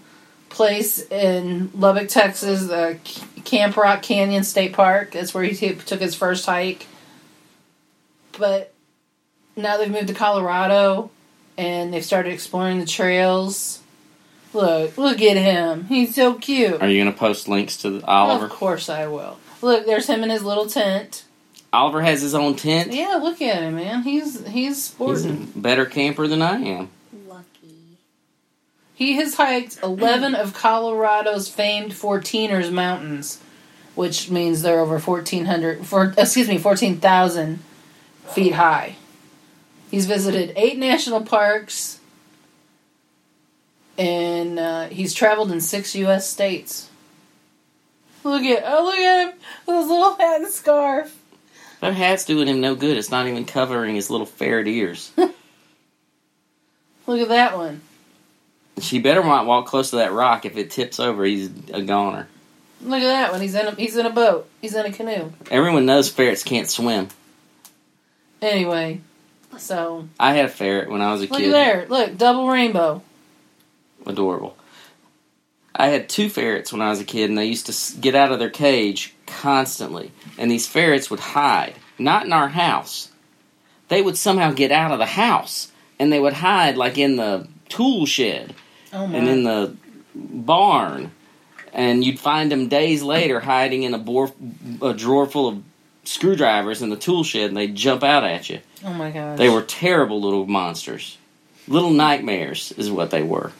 place 0.49 0.99
in 1.11 1.69
Lubbock, 1.75 2.09
Texas, 2.09 2.69
uh, 2.69 2.95
Caprock 3.03 4.01
Canyon 4.01 4.43
State 4.43 4.73
Park. 4.73 5.11
That's 5.11 5.33
where 5.33 5.43
he 5.43 5.55
t- 5.55 5.75
took 5.75 5.99
his 6.01 6.15
first 6.15 6.45
hike. 6.45 6.85
But 8.37 8.73
now 9.55 9.77
they've 9.77 9.89
moved 9.91 10.07
to 10.09 10.13
Colorado, 10.13 11.09
and 11.57 11.93
they've 11.93 12.05
started 12.05 12.33
exploring 12.33 12.79
the 12.79 12.85
trails. 12.85 13.81
Look, 14.53 14.97
look 14.97 15.21
at 15.21 15.37
him. 15.37 15.85
He's 15.85 16.15
so 16.15 16.35
cute. 16.35 16.81
Are 16.81 16.87
you 16.87 17.01
going 17.03 17.13
to 17.13 17.17
post 17.19 17.47
links 17.47 17.77
to 17.77 17.89
the 17.99 18.05
Oliver? 18.05 18.45
Of 18.45 18.51
course 18.51 18.89
I 18.89 19.07
will. 19.07 19.37
Look, 19.61 19.85
there's 19.85 20.07
him 20.07 20.23
in 20.23 20.29
his 20.29 20.43
little 20.43 20.67
tent. 20.67 21.23
Oliver 21.73 22.01
has 22.01 22.21
his 22.21 22.33
own 22.33 22.55
tent. 22.55 22.93
Yeah, 22.93 23.19
look 23.21 23.41
at 23.41 23.61
him, 23.61 23.75
man. 23.75 24.03
He's 24.03 24.39
he's 24.45 24.53
He's 24.53 24.83
sporting. 24.83 25.51
a 25.55 25.59
better 25.59 25.85
camper 25.85 26.25
than 26.27 26.41
I 26.41 26.55
am. 26.61 26.89
He 28.97 29.13
has 29.17 29.35
hiked 29.35 29.77
11 29.83 30.33
of 30.33 30.55
Colorado's 30.55 31.47
famed 31.47 31.91
Fourteeners 31.91 32.71
Mountains, 32.71 33.39
which 33.93 34.31
means 34.31 34.63
they're 34.63 34.79
over 34.79 34.97
1,400, 34.97 35.85
for, 35.85 36.15
excuse 36.17 36.47
me, 36.47 36.57
14,000 36.57 37.59
feet 38.25 38.53
high. 38.55 38.95
He's 39.91 40.07
visited 40.07 40.51
eight 40.55 40.79
national 40.79 41.21
parks, 41.21 41.99
and 43.99 44.57
uh, 44.57 44.87
he's 44.87 45.13
traveled 45.13 45.51
in 45.51 45.61
six 45.61 45.93
U.S. 45.93 46.27
states. 46.27 46.89
Look 48.23 48.41
at 48.41 48.63
oh 48.65 48.83
look 48.83 48.97
at 48.97 49.27
him 49.27 49.39
with 49.67 49.75
his 49.75 49.87
little 49.89 50.15
hat 50.15 50.41
and 50.41 50.51
scarf. 50.51 51.15
That 51.81 51.93
hat's 51.93 52.25
doing 52.25 52.47
him 52.47 52.61
no 52.61 52.73
good. 52.73 52.97
It's 52.97 53.11
not 53.11 53.27
even 53.27 53.45
covering 53.45 53.93
his 53.93 54.09
little 54.09 54.25
ferret 54.25 54.67
ears. 54.67 55.11
Look 57.05 57.21
at 57.21 57.29
that 57.29 57.55
one. 57.55 57.81
She 58.79 58.99
better 58.99 59.23
not 59.23 59.45
walk 59.45 59.65
close 59.65 59.91
to 59.91 59.97
that 59.97 60.11
rock. 60.11 60.45
If 60.45 60.57
it 60.57 60.71
tips 60.71 60.99
over, 60.99 61.23
he's 61.23 61.49
a 61.73 61.81
goner. 61.81 62.27
Look 62.81 63.01
at 63.01 63.07
that 63.07 63.31
one. 63.31 63.41
He's 63.41 63.55
in 63.55 63.67
a, 63.67 63.71
he's 63.71 63.97
in 63.97 64.05
a 64.05 64.11
boat. 64.11 64.47
He's 64.61 64.75
in 64.75 64.85
a 64.85 64.91
canoe. 64.91 65.31
Everyone 65.49 65.85
knows 65.85 66.09
ferrets 66.09 66.43
can't 66.43 66.69
swim. 66.69 67.07
Anyway, 68.41 69.01
so 69.57 70.07
I 70.19 70.33
had 70.33 70.45
a 70.45 70.49
ferret 70.49 70.89
when 70.89 71.01
I 71.01 71.11
was 71.11 71.21
a 71.21 71.23
look 71.25 71.39
kid. 71.39 71.47
at 71.47 71.51
there. 71.51 71.85
Look, 71.87 72.17
double 72.17 72.47
rainbow. 72.47 73.01
Adorable. 74.05 74.55
I 75.75 75.87
had 75.87 76.07
two 76.09 76.29
ferrets 76.29 76.71
when 76.71 76.81
I 76.81 76.89
was 76.89 76.99
a 76.99 77.05
kid, 77.05 77.29
and 77.29 77.37
they 77.37 77.45
used 77.45 77.65
to 77.67 77.99
get 77.99 78.15
out 78.15 78.31
of 78.31 78.39
their 78.39 78.49
cage 78.49 79.13
constantly. 79.25 80.11
And 80.37 80.49
these 80.49 80.67
ferrets 80.67 81.09
would 81.09 81.19
hide, 81.19 81.75
not 81.97 82.25
in 82.25 82.33
our 82.33 82.49
house. 82.49 83.09
They 83.87 84.01
would 84.01 84.17
somehow 84.17 84.51
get 84.51 84.71
out 84.71 84.91
of 84.91 84.99
the 84.99 85.05
house, 85.05 85.71
and 85.99 86.11
they 86.11 86.19
would 86.19 86.33
hide 86.33 86.77
like 86.77 86.97
in 86.97 87.15
the 87.15 87.47
tool 87.69 88.05
shed 88.05 88.53
Oh 88.97 89.05
and 89.05 89.27
in 89.27 89.43
the 89.43 89.75
barn. 90.15 91.11
And 91.73 92.03
you'd 92.03 92.19
find 92.19 92.51
them 92.51 92.69
days 92.69 93.03
later 93.03 93.39
hiding 93.39 93.83
in 93.83 93.93
a, 93.93 93.99
bor- 93.99 94.31
a 94.81 94.93
drawer 94.93 95.27
full 95.27 95.47
of 95.47 95.63
screwdrivers 96.05 96.81
in 96.81 96.89
the 96.89 96.95
tool 96.95 97.23
shed, 97.23 97.49
and 97.49 97.57
they'd 97.57 97.75
jump 97.75 98.03
out 98.03 98.23
at 98.23 98.49
you. 98.49 98.59
oh 98.83 98.93
my 98.93 99.11
gosh. 99.11 99.37
They 99.37 99.49
were 99.49 99.61
terrible 99.61 100.19
little 100.21 100.47
monsters. 100.47 101.17
Little 101.67 101.91
nightmares 101.91 102.71
is 102.77 102.89
what 102.89 103.11
they 103.11 103.21
were. 103.21 103.51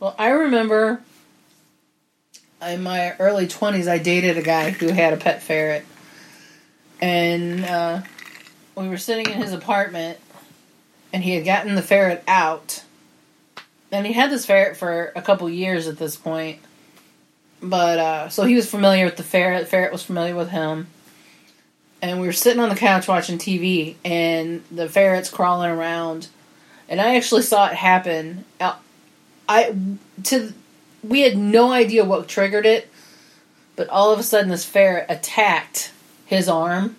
Well, 0.00 0.14
I 0.18 0.28
remember 0.30 1.00
in 2.60 2.82
my 2.82 3.14
early 3.18 3.46
20s, 3.46 3.88
I 3.88 3.98
dated 3.98 4.36
a 4.36 4.42
guy 4.42 4.70
who 4.70 4.88
had 4.88 5.12
a 5.12 5.16
pet 5.16 5.42
ferret. 5.42 5.84
And 7.00 7.64
uh, 7.64 8.02
we 8.76 8.88
were 8.88 8.98
sitting 8.98 9.26
in 9.26 9.40
his 9.40 9.52
apartment, 9.52 10.18
and 11.12 11.22
he 11.22 11.32
had 11.34 11.44
gotten 11.44 11.74
the 11.74 11.82
ferret 11.82 12.22
out. 12.28 12.83
And 13.94 14.04
he 14.04 14.12
had 14.12 14.28
this 14.28 14.44
ferret 14.44 14.76
for 14.76 15.12
a 15.14 15.22
couple 15.22 15.48
years 15.48 15.86
at 15.86 15.98
this 15.98 16.16
point. 16.16 16.58
But, 17.62 17.98
uh, 18.00 18.28
so 18.28 18.42
he 18.42 18.56
was 18.56 18.68
familiar 18.68 19.04
with 19.04 19.16
the 19.16 19.22
ferret, 19.22 19.68
ferret 19.68 19.92
was 19.92 20.02
familiar 20.02 20.34
with 20.34 20.50
him. 20.50 20.88
And 22.02 22.20
we 22.20 22.26
were 22.26 22.32
sitting 22.32 22.60
on 22.60 22.70
the 22.70 22.74
couch 22.74 23.06
watching 23.06 23.38
TV, 23.38 23.94
and 24.04 24.64
the 24.70 24.88
ferret's 24.88 25.30
crawling 25.30 25.70
around. 25.70 26.26
And 26.88 27.00
I 27.00 27.14
actually 27.14 27.42
saw 27.42 27.68
it 27.68 27.74
happen. 27.74 28.44
I 29.48 29.76
to 30.24 30.52
we 31.02 31.20
had 31.20 31.36
no 31.36 31.70
idea 31.70 32.04
what 32.04 32.26
triggered 32.26 32.66
it, 32.66 32.90
but 33.76 33.88
all 33.88 34.12
of 34.12 34.18
a 34.18 34.24
sudden 34.24 34.50
this 34.50 34.64
ferret 34.64 35.06
attacked 35.08 35.92
his 36.26 36.48
arm 36.48 36.96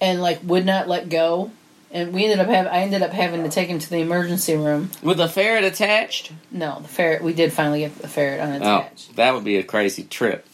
and 0.00 0.22
like 0.22 0.38
would 0.44 0.64
not 0.64 0.88
let 0.88 1.08
go. 1.08 1.50
And 1.92 2.12
we 2.12 2.24
ended 2.24 2.38
up 2.38 2.46
have 2.46 2.66
I 2.66 2.80
ended 2.80 3.02
up 3.02 3.10
having 3.10 3.42
to 3.42 3.48
take 3.48 3.68
him 3.68 3.78
to 3.80 3.90
the 3.90 3.98
emergency 3.98 4.54
room. 4.54 4.90
With 5.02 5.18
a 5.18 5.28
ferret 5.28 5.64
attached? 5.64 6.30
No, 6.52 6.78
the 6.80 6.88
ferret 6.88 7.22
we 7.22 7.32
did 7.32 7.52
finally 7.52 7.80
get 7.80 7.96
the 7.98 8.08
ferret 8.08 8.40
Oh, 8.62 8.86
that 9.16 9.34
would 9.34 9.44
be 9.44 9.56
a 9.56 9.64
crazy 9.64 10.04
trip. 10.04 10.46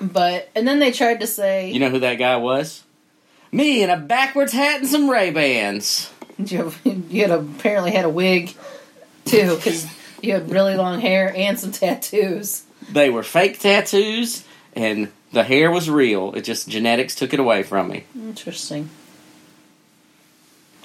But 0.00 0.50
and 0.54 0.68
then 0.68 0.78
they 0.78 0.92
tried 0.92 1.20
to 1.20 1.26
say 1.26 1.70
You 1.70 1.80
know 1.80 1.90
who 1.90 2.00
that 2.00 2.16
guy 2.16 2.36
was? 2.36 2.84
Me 3.50 3.82
in 3.82 3.90
a 3.90 3.96
backwards 3.96 4.52
hat 4.52 4.80
and 4.80 4.88
some 4.88 5.08
Ray 5.08 5.30
Bans. 5.30 6.10
you, 6.38 6.72
you 6.84 7.22
had 7.22 7.30
apparently 7.30 7.92
had 7.92 8.04
a 8.04 8.10
wig 8.10 8.54
too 9.24 9.56
because 9.56 9.86
you 10.22 10.34
had 10.34 10.50
really 10.50 10.76
long 10.76 11.00
hair 11.00 11.32
and 11.34 11.58
some 11.58 11.72
tattoos. 11.72 12.64
They 12.90 13.10
were 13.10 13.22
fake 13.22 13.58
tattoos, 13.58 14.44
and 14.74 15.10
the 15.32 15.44
hair 15.44 15.70
was 15.70 15.88
real. 15.88 16.34
It 16.34 16.42
just 16.42 16.68
genetics 16.68 17.14
took 17.14 17.32
it 17.32 17.40
away 17.40 17.62
from 17.62 17.88
me. 17.88 18.04
Interesting. 18.14 18.90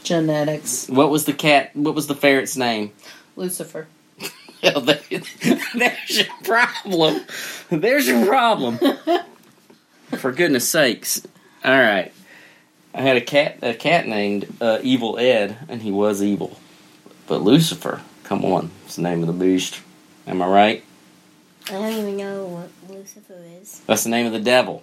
Genetics. 0.03 0.88
What 0.88 1.10
was 1.10 1.25
the 1.25 1.33
cat? 1.33 1.75
What 1.75 1.95
was 1.95 2.07
the 2.07 2.15
ferret's 2.15 2.55
name? 2.57 2.91
Lucifer. 3.36 3.88
Well, 4.63 4.81
there- 4.81 4.99
there's 5.75 6.17
your 6.17 6.25
problem. 6.43 7.21
There's 7.69 8.07
your 8.07 8.25
problem. 8.25 8.79
For 10.17 10.31
goodness 10.31 10.67
sakes! 10.67 11.21
All 11.63 11.79
right, 11.79 12.12
I 12.91 13.01
had 13.01 13.17
a 13.17 13.21
cat. 13.21 13.60
A 13.62 13.75
cat 13.75 14.07
named 14.07 14.47
uh, 14.60 14.79
Evil 14.81 15.19
Ed, 15.19 15.57
and 15.69 15.83
he 15.83 15.91
was 15.91 16.23
evil. 16.23 16.57
But 17.27 17.43
Lucifer, 17.43 18.01
come 18.23 18.43
on, 18.45 18.71
it's 18.86 18.95
the 18.95 19.03
name 19.03 19.21
of 19.21 19.27
the 19.27 19.33
beast. 19.33 19.79
Am 20.25 20.41
I 20.41 20.47
right? 20.47 20.83
I 21.67 21.73
don't 21.73 21.91
even 21.93 22.17
know 22.17 22.45
what 22.47 22.69
Lucifer 22.89 23.38
is. 23.62 23.81
That's 23.86 24.05
the 24.05 24.10
name 24.10 24.25
of 24.25 24.31
the 24.33 24.39
devil. 24.39 24.81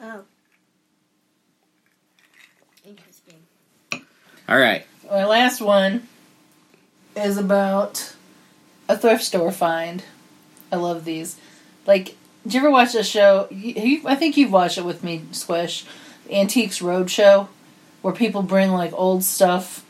Oh. 0.00 0.22
Interesting. 2.86 3.40
All 4.52 4.58
right. 4.58 4.84
My 5.10 5.24
last 5.24 5.62
one 5.62 6.06
is 7.16 7.38
about 7.38 8.14
a 8.86 8.98
thrift 8.98 9.24
store 9.24 9.50
find. 9.50 10.04
I 10.70 10.76
love 10.76 11.06
these. 11.06 11.38
Like, 11.86 12.16
did 12.42 12.52
you 12.52 12.60
ever 12.60 12.70
watch 12.70 12.92
the 12.92 13.02
show? 13.02 13.48
You, 13.50 14.02
I 14.04 14.14
think 14.14 14.36
you've 14.36 14.52
watched 14.52 14.76
it 14.76 14.84
with 14.84 15.02
me, 15.02 15.22
Squish. 15.32 15.86
Antiques 16.30 16.80
Roadshow, 16.80 17.48
where 18.02 18.12
people 18.12 18.42
bring 18.42 18.72
like 18.72 18.92
old 18.92 19.24
stuff 19.24 19.86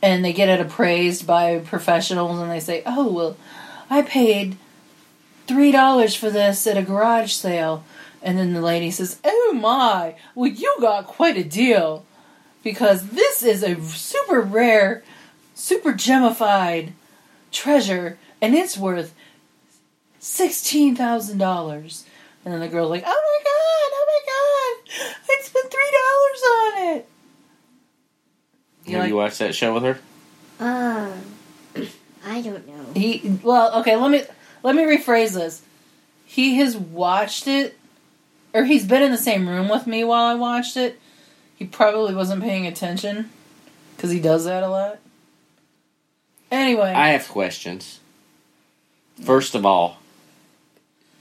and 0.00 0.24
they 0.24 0.32
get 0.32 0.48
it 0.48 0.60
appraised 0.60 1.26
by 1.26 1.58
professionals 1.58 2.38
and 2.38 2.48
they 2.48 2.60
say, 2.60 2.84
oh, 2.86 3.10
well, 3.10 3.36
I 3.90 4.02
paid 4.02 4.58
$3 5.48 6.16
for 6.16 6.30
this 6.30 6.68
at 6.68 6.76
a 6.76 6.82
garage 6.82 7.32
sale. 7.32 7.82
And 8.22 8.38
then 8.38 8.52
the 8.52 8.60
lady 8.60 8.92
says, 8.92 9.18
oh 9.24 9.58
my, 9.60 10.14
well, 10.36 10.52
you 10.52 10.72
got 10.80 11.08
quite 11.08 11.36
a 11.36 11.42
deal 11.42 12.04
because 12.66 13.10
this 13.10 13.44
is 13.44 13.62
a 13.62 13.80
super 13.80 14.40
rare, 14.40 15.04
super 15.54 15.92
gemified 15.92 16.90
treasure, 17.52 18.18
and 18.42 18.56
it's 18.56 18.76
worth 18.76 19.14
sixteen 20.18 20.96
thousand 20.96 21.38
dollars. 21.38 22.04
And 22.44 22.52
then 22.52 22.60
the 22.60 22.66
girl's 22.66 22.90
like, 22.90 23.04
"Oh 23.06 23.08
my 23.08 23.44
god! 23.44 23.90
Oh 23.94 24.06
my 24.10 25.04
god! 25.06 25.14
I 25.30 25.42
spent 25.44 25.70
three 25.70 25.92
dollars 26.02 26.42
on 26.90 26.96
it." 26.96 27.08
You 28.84 28.92
Have 28.94 29.00
like- 29.02 29.08
you 29.10 29.16
watched 29.16 29.38
that 29.38 29.54
show 29.54 29.72
with 29.72 29.84
her? 29.84 29.98
Uh, 30.58 31.12
I 32.26 32.40
don't 32.42 32.66
know. 32.66 32.92
He 33.00 33.38
well, 33.44 33.78
okay. 33.78 33.94
Let 33.94 34.10
me 34.10 34.24
let 34.64 34.74
me 34.74 34.82
rephrase 34.82 35.34
this. 35.34 35.62
He 36.24 36.56
has 36.56 36.76
watched 36.76 37.46
it, 37.46 37.78
or 38.52 38.64
he's 38.64 38.84
been 38.84 39.04
in 39.04 39.12
the 39.12 39.18
same 39.18 39.48
room 39.48 39.68
with 39.68 39.86
me 39.86 40.02
while 40.02 40.24
I 40.24 40.34
watched 40.34 40.76
it. 40.76 40.98
He 41.56 41.64
probably 41.64 42.14
wasn't 42.14 42.42
paying 42.42 42.66
attention 42.66 43.30
because 43.96 44.10
he 44.10 44.20
does 44.20 44.44
that 44.44 44.62
a 44.62 44.68
lot. 44.68 44.98
Anyway, 46.50 46.92
I 46.92 47.08
have 47.08 47.28
questions. 47.28 48.00
First 49.24 49.54
of 49.54 49.66
all, 49.66 49.98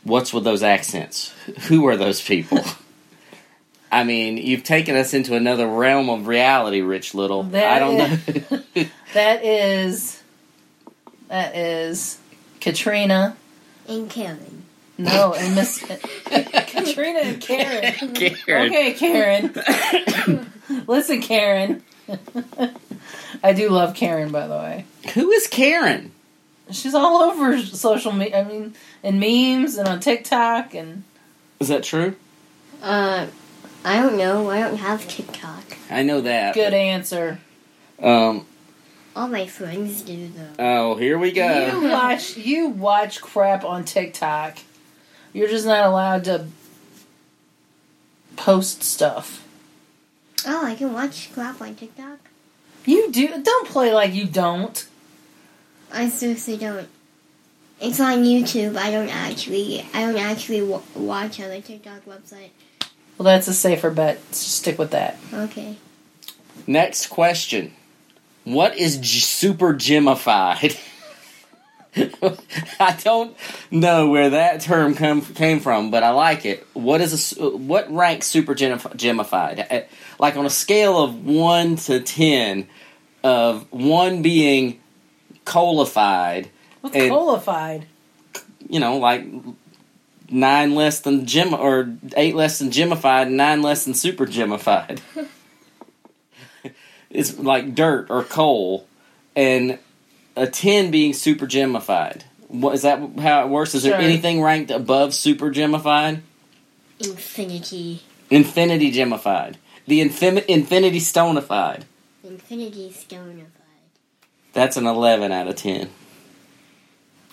what's 0.03 0.33
with 0.33 0.43
those 0.43 0.61
accents? 0.61 1.33
Who 1.67 1.87
are 1.87 1.97
those 1.97 2.21
people? 2.21 2.59
I 3.91 4.03
mean, 4.03 4.37
you've 4.37 4.63
taken 4.63 4.97
us 4.97 5.13
into 5.13 5.35
another 5.35 5.67
realm 5.67 6.09
of 6.09 6.27
reality, 6.27 6.81
Rich 6.81 7.13
Little. 7.13 7.43
That 7.43 7.71
I 7.71 7.79
don't 7.79 7.97
know. 7.97 8.85
that 9.13 9.45
is 9.45 10.21
that 11.29 11.55
is 11.55 12.19
Katrina. 12.59 13.37
And 13.87 14.09
Kevin. 14.09 14.63
No, 14.97 15.33
and 15.33 15.55
Miss 15.55 15.83
Katrina 16.85 17.19
and 17.19 17.41
Karen. 17.41 18.13
Karen. 18.13 18.71
Okay, 18.71 18.93
Karen. 18.93 20.51
Listen, 20.87 21.21
Karen. 21.21 21.83
I 23.43 23.53
do 23.53 23.69
love 23.69 23.95
Karen, 23.95 24.31
by 24.31 24.47
the 24.47 24.55
way. 24.55 24.85
Who 25.13 25.31
is 25.31 25.47
Karen? 25.47 26.11
She's 26.71 26.95
all 26.95 27.21
over 27.21 27.59
social 27.61 28.11
media. 28.11 28.39
I 28.39 28.43
mean, 28.43 28.73
in 29.03 29.19
memes 29.19 29.77
and 29.77 29.87
on 29.87 29.99
TikTok 29.99 30.73
and 30.73 31.03
Is 31.59 31.67
that 31.67 31.83
true? 31.83 32.15
Uh, 32.81 33.27
I 33.83 34.01
don't 34.01 34.17
know. 34.17 34.49
I 34.49 34.59
don't 34.61 34.77
have 34.77 35.07
TikTok. 35.07 35.63
I 35.91 36.01
know 36.01 36.21
that. 36.21 36.55
good 36.55 36.73
answer. 36.73 37.39
Um. 38.01 38.45
All 39.15 39.27
my 39.29 39.45
friends 39.47 40.01
do 40.01 40.27
though. 40.27 40.49
Oh, 40.59 40.95
here 40.97 41.17
we 41.17 41.31
go. 41.31 41.67
You 41.67 41.89
watch 41.89 42.35
you 42.35 42.67
watch 42.67 43.21
crap 43.21 43.63
on 43.63 43.85
TikTok. 43.85 44.57
You're 45.31 45.47
just 45.47 45.65
not 45.65 45.85
allowed 45.85 46.25
to 46.25 46.47
post 48.35 48.83
stuff. 48.83 49.45
Oh, 50.45 50.65
I 50.65 50.75
can 50.75 50.93
watch 50.93 51.33
crap 51.33 51.61
on 51.61 51.75
TikTok. 51.75 52.19
You 52.85 53.11
do 53.11 53.41
don't 53.41 53.67
play 53.67 53.93
like 53.93 54.13
you 54.13 54.25
don't. 54.25 54.85
I 55.91 56.09
seriously 56.09 56.57
don't. 56.57 56.87
It's 57.81 57.99
on 57.99 58.23
YouTube. 58.23 58.77
I 58.77 58.91
don't 58.91 59.09
actually. 59.09 59.85
I 59.93 60.01
don't 60.05 60.17
actually 60.17 60.59
w- 60.59 60.81
watch 60.95 61.39
on 61.39 61.49
the 61.49 61.61
TikTok 61.61 62.05
website. 62.05 62.49
Well, 63.17 63.25
that's 63.25 63.47
a 63.47 63.53
safer 63.53 63.89
bet. 63.91 64.19
Just 64.29 64.55
stick 64.57 64.77
with 64.77 64.91
that. 64.91 65.17
Okay. 65.33 65.77
Next 66.67 67.07
question. 67.07 67.73
What 68.43 68.77
is 68.77 68.97
g- 68.97 69.19
super 69.19 69.73
gemified? 69.73 70.79
I 72.79 72.97
don't 73.03 73.35
know 73.71 74.09
where 74.09 74.31
that 74.31 74.61
term 74.61 74.95
come, 74.95 75.21
came 75.21 75.59
from, 75.59 75.91
but 75.91 76.03
I 76.03 76.09
like 76.11 76.45
it. 76.45 76.65
What 76.73 76.99
is 77.01 77.37
a 77.37 77.49
what 77.49 77.91
ranks 77.93 78.27
super 78.27 78.53
gemified? 78.55 79.71
Uh, 79.71 79.81
Like 80.19 80.35
on 80.35 80.45
a 80.45 80.49
scale 80.49 80.97
of 81.01 81.25
one 81.25 81.77
to 81.77 81.99
ten, 82.01 82.67
of 83.23 83.71
one 83.71 84.21
being 84.21 84.79
colified, 85.45 86.49
What's 86.81 86.95
And- 86.95 87.09
colified? 87.09 87.85
you 88.67 88.79
know, 88.79 88.97
like 88.97 89.23
nine 90.29 90.75
less 90.75 90.99
than 91.01 91.25
gem 91.25 91.53
or 91.53 91.95
eight 92.17 92.35
less 92.35 92.59
than 92.59 92.71
gemified, 92.71 93.27
and 93.27 93.37
nine 93.37 93.61
less 93.61 93.85
than 93.85 93.93
super 93.93 94.25
gemified. 94.25 94.99
it's 97.09 97.37
like 97.39 97.75
dirt 97.75 98.07
or 98.09 98.23
coal, 98.23 98.87
and 99.35 99.79
a 100.35 100.47
ten 100.47 100.91
being 100.91 101.13
super 101.13 101.45
gemified. 101.47 102.23
What 102.47 102.75
is 102.75 102.83
that? 102.83 102.99
How 103.19 103.43
it 103.45 103.49
works? 103.49 103.73
Is 103.75 103.83
there 103.83 103.93
Sure. 103.93 104.01
anything 104.01 104.41
ranked 104.41 104.71
above 104.71 105.13
super 105.13 105.51
gemified? 105.51 106.21
Infinity. 106.99 108.01
Infinity 108.29 108.91
gemified. 108.91 109.55
The 109.87 109.99
infin- 110.01 110.45
infinity 110.45 110.99
stonified. 110.99 111.81
Infinity 112.23 112.89
stonified. 112.89 113.45
That's 114.53 114.77
an 114.77 114.87
eleven 114.87 115.31
out 115.31 115.47
of 115.47 115.55
ten. 115.55 115.89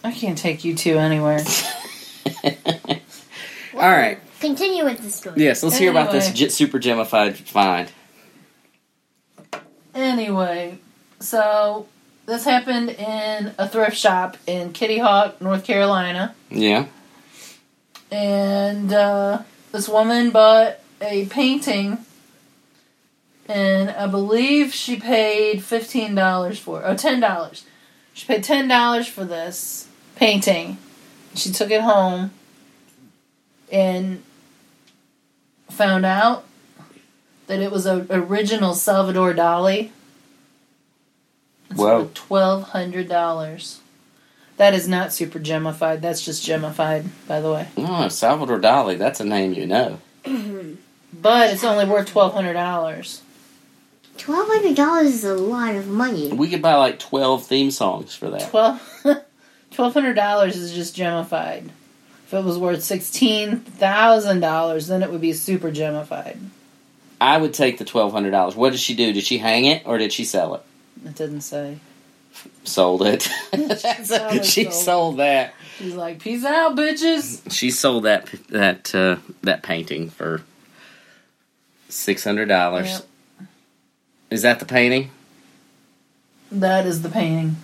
I 0.04 0.10
can't 0.12 0.36
take 0.36 0.64
you 0.64 0.74
two 0.74 0.98
anywhere. 0.98 1.44
All 3.74 3.80
right. 3.80 4.18
Continue 4.40 4.84
with 4.84 5.00
the 5.02 5.10
story. 5.10 5.42
Yes, 5.44 5.62
let's 5.62 5.76
hear 5.78 5.90
about 5.90 6.10
this 6.10 6.26
super 6.54 6.80
gemified 6.80 7.36
find. 7.36 7.90
Anyway, 9.94 10.78
so 11.20 11.86
this 12.26 12.44
happened 12.44 12.90
in 12.90 13.52
a 13.58 13.68
thrift 13.68 13.96
shop 13.96 14.36
in 14.46 14.72
Kitty 14.72 14.98
Hawk, 14.98 15.40
North 15.40 15.64
Carolina. 15.64 16.34
Yeah. 16.50 16.86
and 18.10 18.92
uh, 18.92 19.42
this 19.72 19.88
woman 19.88 20.30
bought 20.30 20.78
a 21.00 21.26
painting, 21.26 21.98
and 23.48 23.90
I 23.90 24.06
believe 24.06 24.72
she 24.72 24.96
paid 25.00 25.64
fifteen 25.64 26.14
dollars 26.14 26.58
for. 26.58 26.82
Oh, 26.84 26.94
ten 26.96 27.20
dollars. 27.20 27.64
She 28.14 28.26
paid 28.26 28.44
ten 28.44 28.68
dollars 28.68 29.08
for 29.08 29.24
this 29.24 29.88
painting. 30.16 30.78
She 31.34 31.50
took 31.50 31.70
it 31.70 31.80
home 31.80 32.30
and 33.70 34.22
found 35.70 36.04
out 36.04 36.44
that 37.46 37.58
it 37.60 37.72
was 37.72 37.86
a 37.86 38.06
original 38.10 38.74
Salvador 38.74 39.32
Dali. 39.32 39.90
It's 41.72 41.80
Whoa. 41.80 42.10
twelve 42.14 42.62
hundred 42.70 43.08
dollars. 43.08 43.80
That 44.56 44.74
is 44.74 44.86
not 44.86 45.12
super 45.12 45.40
gemified. 45.40 46.00
That's 46.00 46.24
just 46.24 46.46
gemified, 46.46 47.06
by 47.26 47.40
the 47.40 47.50
way. 47.50 47.68
Oh, 47.76 48.08
Salvador 48.08 48.60
Dali. 48.60 48.96
That's 48.96 49.20
a 49.20 49.24
name 49.24 49.54
you 49.54 49.66
know. 49.66 49.98
But 51.14 51.52
it's 51.52 51.62
only 51.62 51.84
worth 51.84 52.08
twelve 52.08 52.32
hundred 52.32 52.54
dollars. 52.54 53.20
Twelve 54.16 54.48
hundred 54.48 54.76
dollars 54.76 55.08
is 55.08 55.24
a 55.24 55.34
lot 55.34 55.74
of 55.74 55.86
money. 55.86 56.32
We 56.32 56.48
could 56.48 56.62
buy 56.62 56.74
like 56.76 56.98
12 56.98 57.44
theme 57.46 57.70
songs 57.70 58.14
for 58.14 58.30
that. 58.30 58.48
Twelve 58.48 59.02
twelve 59.70 59.92
hundred 59.92 60.14
dollars 60.14 60.56
is 60.56 60.72
just 60.72 60.96
gemified. 60.96 61.68
If 62.26 62.34
it 62.34 62.44
was 62.44 62.56
worth 62.56 62.82
sixteen 62.82 63.58
thousand 63.60 64.40
dollars, 64.40 64.86
then 64.86 65.02
it 65.02 65.10
would 65.10 65.20
be 65.20 65.34
super 65.34 65.70
gemified. 65.70 66.38
I 67.20 67.38
would 67.38 67.54
take 67.54 67.78
the 67.78 67.84
$1,200. 67.84 68.56
What 68.56 68.70
did 68.70 68.80
she 68.80 68.96
do? 68.96 69.12
Did 69.12 69.22
she 69.22 69.38
hang 69.38 69.64
it 69.66 69.82
or 69.86 69.96
did 69.96 70.12
she 70.12 70.24
sell 70.24 70.56
it? 70.56 70.62
It 71.04 71.14
didn't 71.14 71.42
say. 71.42 71.78
Sold 72.64 73.02
it. 73.02 73.28
A- 73.52 74.42
she 74.44 74.64
sold. 74.64 74.72
sold 74.84 75.16
that. 75.18 75.54
She's 75.78 75.94
like, 75.94 76.20
"Peace 76.20 76.44
out, 76.44 76.76
bitches." 76.76 77.52
She 77.52 77.70
sold 77.70 78.04
that 78.04 78.26
that 78.48 78.94
uh, 78.94 79.16
that 79.42 79.62
painting 79.62 80.08
for 80.10 80.42
$600. 81.90 82.84
Yep. 82.84 83.02
Is 84.30 84.42
that 84.42 84.60
the 84.60 84.64
painting? 84.64 85.10
That 86.50 86.86
is 86.86 87.02
the 87.02 87.08
painting. 87.08 87.56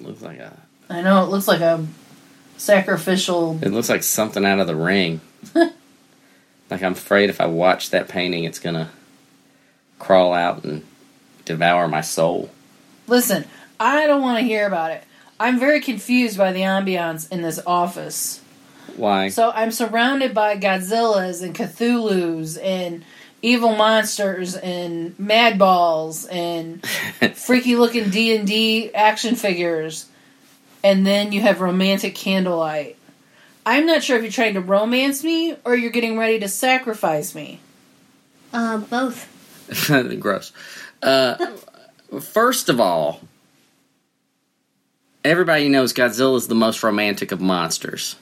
Looks 0.00 0.22
like 0.22 0.38
a 0.38 0.56
I 0.88 1.02
know 1.02 1.24
it 1.24 1.28
looks 1.30 1.48
like 1.48 1.60
a 1.60 1.86
sacrificial. 2.56 3.58
it 3.62 3.70
looks 3.72 3.88
like 3.88 4.02
something 4.02 4.44
out 4.44 4.58
of 4.58 4.66
the 4.66 4.76
ring. 4.76 5.20
like 5.54 6.82
I'm 6.82 6.92
afraid 6.92 7.28
if 7.28 7.40
I 7.40 7.46
watch 7.46 7.90
that 7.90 8.08
painting 8.08 8.44
it's 8.44 8.58
to 8.58 8.88
crawl 9.98 10.32
out 10.32 10.64
and 10.64 10.84
devour 11.46 11.88
my 11.88 12.02
soul. 12.02 12.50
Listen, 13.06 13.46
I 13.80 14.06
don't 14.06 14.20
want 14.20 14.38
to 14.38 14.44
hear 14.44 14.66
about 14.66 14.90
it. 14.90 15.02
I'm 15.40 15.58
very 15.58 15.80
confused 15.80 16.36
by 16.36 16.52
the 16.52 16.60
ambiance 16.60 17.30
in 17.30 17.42
this 17.42 17.60
office. 17.66 18.40
Why? 18.96 19.28
So 19.28 19.50
I'm 19.50 19.70
surrounded 19.70 20.34
by 20.34 20.56
Godzillas 20.56 21.42
and 21.42 21.54
Cthulhu's 21.54 22.56
and 22.56 23.04
evil 23.42 23.76
monsters 23.76 24.54
and 24.56 25.16
Madballs 25.18 26.26
and 26.30 26.86
freaky 27.36 27.76
looking 27.76 28.10
D 28.10 28.36
and 28.36 28.46
D 28.46 28.92
action 28.94 29.36
figures, 29.36 30.06
and 30.82 31.06
then 31.06 31.32
you 31.32 31.42
have 31.42 31.60
romantic 31.60 32.14
candlelight. 32.14 32.96
I'm 33.66 33.84
not 33.84 34.02
sure 34.02 34.16
if 34.16 34.22
you're 34.22 34.32
trying 34.32 34.54
to 34.54 34.60
romance 34.60 35.24
me 35.24 35.56
or 35.64 35.74
you're 35.74 35.90
getting 35.90 36.16
ready 36.16 36.38
to 36.38 36.48
sacrifice 36.48 37.34
me. 37.34 37.60
Uh, 38.52 38.78
both. 38.78 39.28
Gross. 40.20 40.52
Uh, 41.02 41.36
first 42.20 42.68
of 42.68 42.80
all, 42.80 43.20
everybody 45.24 45.68
knows 45.68 45.92
Godzilla 45.92 46.36
is 46.36 46.48
the 46.48 46.54
most 46.54 46.82
romantic 46.82 47.32
of 47.32 47.40
monsters. 47.40 48.16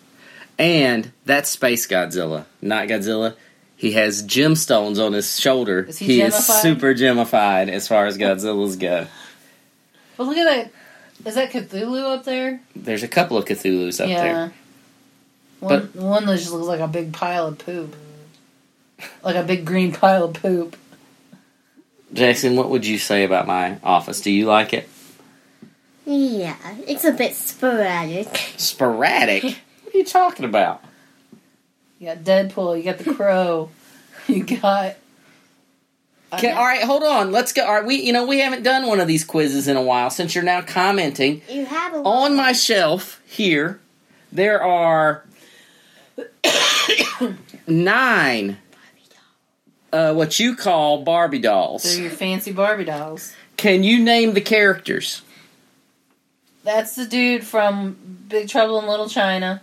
And 0.59 1.11
that's 1.25 1.51
Space 1.51 1.87
Godzilla, 1.87 2.45
not 2.63 2.87
Godzilla. 2.89 3.35
He 3.77 3.93
has 3.93 4.23
gemstones 4.23 5.05
on 5.05 5.13
his 5.13 5.39
shoulder. 5.39 5.83
Is 5.83 5.99
he 5.99 6.23
is 6.23 6.35
super 6.35 6.95
gemified 6.95 7.69
as 7.69 7.89
far 7.89 8.07
as 8.07 8.17
Godzilla's 8.17 8.77
go. 8.77 9.07
But 10.17 10.25
look 10.25 10.37
at 10.37 10.45
that. 10.45 10.73
Is 11.29 11.35
that 11.35 11.51
Cthulhu 11.51 12.17
up 12.17 12.25
there? 12.25 12.61
There's 12.77 13.03
a 13.03 13.09
couple 13.09 13.37
of 13.37 13.45
Cthulhu's 13.45 14.01
up 14.01 14.09
there. 14.09 14.53
One, 15.61 15.91
one 15.95 16.27
that 16.27 16.39
just 16.39 16.53
looks 16.53 16.67
like 16.67 16.81
a 16.81 16.89
big 16.89 17.13
pile 17.13 17.49
of 17.49 17.59
poop. 17.59 17.97
Like 19.23 19.37
a 19.37 19.43
big 19.43 19.65
green 19.65 19.93
pile 19.93 20.25
of 20.25 20.35
poop. 20.35 20.77
Jackson, 22.15 22.55
what 22.55 22.71
would 22.71 22.87
you 22.87 22.97
say 22.97 23.25
about 23.25 23.47
my 23.47 23.79
office? 23.83 24.21
Do 24.21 24.31
you 24.31 24.47
like 24.47 24.73
it? 24.73 24.89
Yeah, 26.07 26.57
it's 26.87 27.05
a 27.05 27.13
bit 27.13 27.35
sporadic. 27.35 28.29
Sporadic? 28.57 29.43
what 29.83 29.95
are 29.95 29.99
you 29.99 30.05
talking 30.05 30.45
about? 30.45 30.83
You 31.99 32.07
got 32.07 32.19
Deadpool, 32.19 32.77
you 32.77 32.85
got 32.85 32.99
the 32.99 33.15
Crow, 33.15 33.71
you 34.29 34.45
got. 34.45 34.97
Okay, 36.33 36.51
all 36.51 36.65
right, 36.65 36.83
hold 36.83 37.03
on. 37.05 37.33
Let's 37.33 37.53
go. 37.53 37.65
All 37.65 37.75
right, 37.75 37.85
we 37.85 37.97
you 37.97 38.13
know 38.13 38.27
we 38.27 38.41
haven't 38.41 38.63
done 38.63 38.87
one 38.87 39.01
of 39.01 39.09
these 39.09 39.25
quizzes 39.25 39.69
in 39.69 39.77
a 39.77 39.83
while 39.83 40.11
since 40.11 40.35
you're 40.35 40.45
now 40.45 40.63
commenting 40.63 41.43
You 41.49 41.65
have 41.67 41.95
a 41.95 41.99
on 41.99 42.37
my 42.37 42.53
shelf 42.53 43.21
here. 43.25 43.81
There 44.33 44.63
are 44.63 45.25
nine 47.69 48.59
uh, 49.95 50.13
what 50.15 50.39
you 50.41 50.57
call 50.57 51.03
Barbie 51.03 51.39
dolls. 51.39 51.85
They're 51.85 52.03
your 52.03 52.11
fancy 52.11 52.53
Barbie 52.53 52.85
dolls. 52.85 53.35
Can 53.57 53.85
you 53.85 54.03
name 54.03 54.35
the 54.35 54.41
characters? 54.41 55.23
That's 56.65 56.97
the 56.97 57.07
dude 57.07 57.45
from 57.45 57.97
Big 58.29 58.49
Trouble 58.49 58.81
in 58.81 58.87
Little 58.89 59.09
China. 59.09 59.63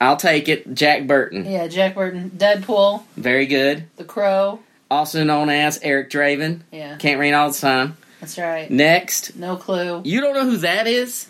I'll 0.00 0.16
take 0.16 0.48
it. 0.48 0.74
Jack 0.74 1.06
Burton. 1.06 1.44
Yeah, 1.44 1.66
Jack 1.68 1.94
Burton. 1.94 2.30
Deadpool, 2.36 3.02
Very 3.16 3.46
good. 3.46 3.84
the 3.96 4.04
Crow. 4.04 4.60
Also 4.90 5.24
known 5.24 5.50
as 5.50 5.78
Eric 5.82 6.10
Draven. 6.10 6.60
Yeah, 6.72 6.96
Can't 6.96 7.20
read 7.20 7.34
all 7.34 7.50
the 7.50 7.58
time. 7.58 7.96
that's 8.20 8.38
right. 8.38 8.70
Next. 8.70 9.36
No 9.36 9.56
clue. 9.56 10.00
You 10.04 10.20
don't 10.20 10.34
know 10.34 10.44
who 10.44 10.56
that 10.58 10.86
is? 10.86 11.28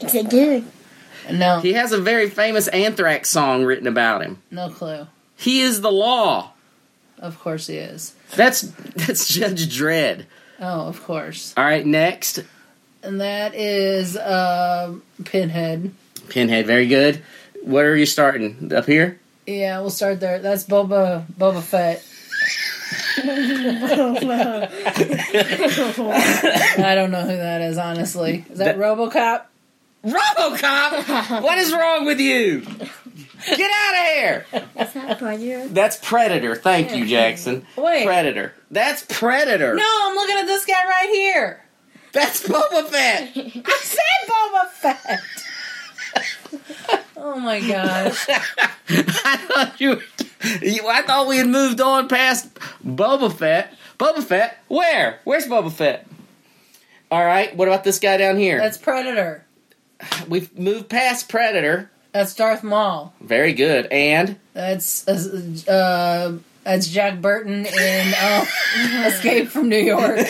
It's 0.00 0.14
a 0.14 0.22
dude. 0.22 0.64
No, 1.32 1.60
He 1.60 1.72
has 1.72 1.92
a 1.92 1.98
very 2.00 2.28
famous 2.28 2.68
Anthrax 2.68 3.30
song 3.30 3.64
written 3.64 3.86
about 3.86 4.20
him. 4.22 4.42
no 4.50 4.68
clue. 4.68 5.06
He 5.36 5.60
is 5.60 5.80
the 5.80 5.92
law. 5.92 6.52
Of 7.18 7.38
course 7.40 7.66
he 7.68 7.76
is. 7.76 8.14
That's 8.36 8.62
that's 8.62 9.28
Judge 9.28 9.66
Dredd. 9.78 10.24
Oh, 10.60 10.86
of 10.88 11.02
course. 11.04 11.54
All 11.56 11.64
right, 11.64 11.84
next. 11.86 12.40
And 13.02 13.20
that 13.20 13.54
is 13.54 14.16
um, 14.16 15.02
Pinhead. 15.24 15.92
Pinhead, 16.28 16.66
very 16.66 16.86
good. 16.86 17.22
Where 17.62 17.90
are 17.92 17.96
you 17.96 18.06
starting? 18.06 18.72
Up 18.74 18.86
here? 18.86 19.18
Yeah, 19.46 19.80
we'll 19.80 19.90
start 19.90 20.20
there. 20.20 20.38
That's 20.38 20.64
Boba 20.64 21.24
Boba 21.38 21.62
Fett. 21.62 22.02
I 26.84 26.94
don't 26.94 27.10
know 27.10 27.22
who 27.22 27.36
that 27.36 27.60
is, 27.62 27.78
honestly. 27.78 28.44
Is 28.50 28.58
that, 28.58 28.76
That- 28.76 28.78
RoboCop? 28.78 29.42
Robocop! 30.04 31.42
what 31.42 31.58
is 31.58 31.72
wrong 31.72 32.04
with 32.04 32.20
you? 32.20 32.60
Get 32.60 33.70
out 33.70 33.94
of 33.94 34.06
here! 34.06 34.46
Is 34.78 34.92
that 34.94 35.18
Predator? 35.18 35.68
That's 35.68 35.96
Predator. 35.96 36.54
Thank 36.56 36.94
you, 36.94 37.06
Jackson. 37.06 37.66
Wait. 37.76 38.04
Predator. 38.04 38.54
That's 38.70 39.04
Predator. 39.08 39.74
No, 39.74 39.84
I'm 40.02 40.14
looking 40.14 40.36
at 40.38 40.46
this 40.46 40.64
guy 40.64 40.84
right 40.84 41.08
here. 41.10 41.60
That's 42.12 42.46
Boba 42.46 42.86
Fett. 42.88 43.32
I 43.36 43.80
said 43.82 44.28
Boba 44.28 44.68
Fett. 44.70 45.20
oh 47.16 47.40
my 47.40 47.60
gosh. 47.60 48.26
I 48.88 49.36
thought 49.36 49.80
you, 49.80 50.00
you. 50.62 50.86
I 50.88 51.02
thought 51.02 51.26
we 51.26 51.38
had 51.38 51.48
moved 51.48 51.80
on 51.80 52.08
past 52.08 52.54
Boba 52.84 53.32
Fett. 53.32 53.74
Boba 53.98 54.22
Fett. 54.22 54.58
Where? 54.68 55.20
Where's 55.24 55.46
Boba 55.46 55.72
Fett? 55.72 56.06
All 57.10 57.24
right. 57.24 57.54
What 57.56 57.68
about 57.68 57.84
this 57.84 57.98
guy 57.98 58.16
down 58.16 58.36
here? 58.36 58.58
That's 58.58 58.78
Predator. 58.78 59.44
We've 60.28 60.56
moved 60.58 60.88
past 60.88 61.28
Predator. 61.28 61.90
That's 62.12 62.34
Darth 62.34 62.62
Maul. 62.62 63.12
Very 63.20 63.52
good. 63.52 63.86
And 63.86 64.36
That's 64.52 65.06
uh, 65.08 66.38
that's 66.62 66.86
Jack 66.88 67.20
Burton 67.20 67.66
in 67.66 68.14
uh, 68.20 68.44
Escape 69.06 69.48
from 69.48 69.68
New 69.68 69.78
York. 69.78 70.20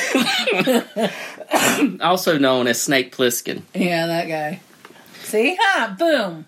also 2.00 2.38
known 2.38 2.66
as 2.66 2.80
Snake 2.80 3.14
Plissken. 3.14 3.62
Yeah, 3.74 4.06
that 4.06 4.28
guy. 4.28 4.60
See, 5.22 5.56
ha, 5.60 5.94
boom. 5.98 6.46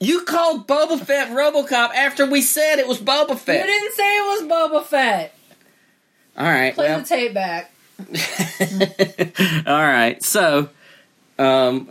You 0.00 0.22
called 0.22 0.66
Boba 0.68 1.00
Fett 1.00 1.28
RoboCop 1.28 1.94
after 1.94 2.24
we 2.24 2.40
said 2.40 2.78
it 2.78 2.86
was 2.86 2.98
Boba 2.98 3.36
Fett. 3.36 3.66
You 3.66 3.72
didn't 3.72 3.94
say 3.94 4.16
it 4.16 4.42
was 4.42 4.50
Boba 4.50 4.84
Fett. 4.84 5.34
All 6.36 6.46
right. 6.46 6.74
Play 6.74 6.88
well- 6.88 7.00
the 7.00 7.06
tape 7.06 7.34
back. 7.34 7.72
All 9.66 9.82
right. 9.82 10.22
So, 10.22 10.68
um, 11.38 11.90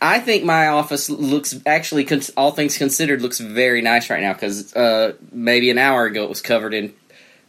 I 0.00 0.20
think 0.20 0.44
my 0.44 0.68
office 0.68 1.08
looks 1.08 1.58
actually, 1.64 2.06
all 2.36 2.50
things 2.52 2.76
considered, 2.76 3.22
looks 3.22 3.38
very 3.40 3.80
nice 3.80 4.10
right 4.10 4.20
now 4.20 4.34
because 4.34 4.74
uh, 4.76 5.14
maybe 5.32 5.70
an 5.70 5.78
hour 5.78 6.04
ago 6.04 6.24
it 6.24 6.28
was 6.28 6.42
covered 6.42 6.74
in 6.74 6.92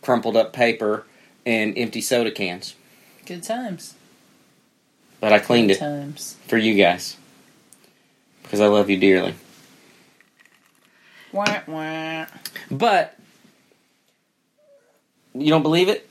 crumpled 0.01 0.37
up 0.37 0.53
paper 0.53 1.05
and 1.45 1.77
empty 1.77 2.01
soda 2.01 2.31
cans. 2.31 2.73
Good 3.25 3.43
times. 3.43 3.95
But 5.19 5.33
I 5.33 5.39
cleaned 5.39 5.69
Good 5.69 5.77
it 5.77 5.79
times. 5.79 6.35
for 6.47 6.57
you 6.57 6.75
guys 6.75 7.17
because 8.43 8.61
I 8.61 8.67
love 8.67 8.89
you 8.89 8.97
dearly. 8.97 9.33
Wah, 11.33 11.61
wah. 11.67 12.25
But 12.71 13.17
you 15.33 15.49
don't 15.49 15.63
believe 15.63 15.89
it, 15.89 16.09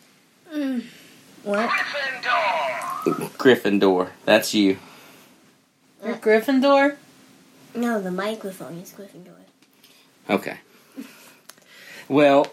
What? 1.43 1.71
Gryffindor. 3.39 4.11
That's 4.25 4.53
you. 4.55 4.79
You're 6.07 6.17
Gryffindor? 6.17 6.97
No, 7.75 8.01
the 8.01 8.13
microphone 8.13 8.79
is 8.79 8.93
Gryffindor. 8.93 9.33
Okay. 10.31 10.59
Well, 12.09 12.47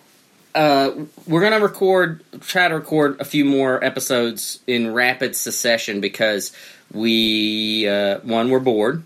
uh, 0.55 0.91
we're 1.27 1.41
gonna 1.41 1.59
record, 1.59 2.23
try 2.41 2.67
to 2.67 2.73
record 2.73 3.21
a 3.21 3.25
few 3.25 3.45
more 3.45 3.83
episodes 3.83 4.59
in 4.65 4.91
rapid 4.91 5.35
succession 5.35 6.01
because 6.01 6.51
we, 6.91 7.87
uh, 7.87 8.21
one, 8.21 8.49
we're 8.49 8.59
bored, 8.59 9.03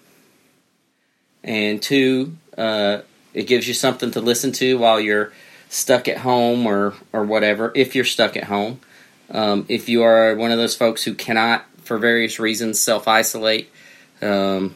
and 1.44 1.82
two, 1.82 2.38
uh, 2.58 3.00
it 3.34 3.48
gives 3.48 3.68
you 3.68 3.74
something 3.74 4.12
to 4.12 4.22
listen 4.22 4.54
to 4.54 4.78
while 4.78 5.02
you're 5.02 5.34
stuck 5.68 6.08
at 6.08 6.20
home 6.20 6.66
or 6.66 6.94
or 7.12 7.24
whatever. 7.24 7.74
If 7.76 7.96
you're 7.96 8.06
stuck 8.06 8.38
at 8.38 8.46
home, 8.46 8.80
um, 9.30 9.66
if 9.68 9.90
you 9.90 10.04
are 10.04 10.36
one 10.36 10.52
of 10.52 10.58
those 10.58 10.76
folks 10.76 11.04
who 11.04 11.14
cannot, 11.14 11.66
for 11.84 11.98
various 11.98 12.40
reasons, 12.40 12.80
self 12.80 13.10
isolate, 13.10 13.70
um, 14.22 14.76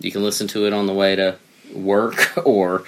you 0.00 0.10
can 0.10 0.22
listen 0.22 0.46
to 0.48 0.66
it 0.66 0.72
on 0.72 0.86
the 0.86 0.94
way 0.94 1.16
to 1.16 1.36
work 1.74 2.32
or 2.46 2.84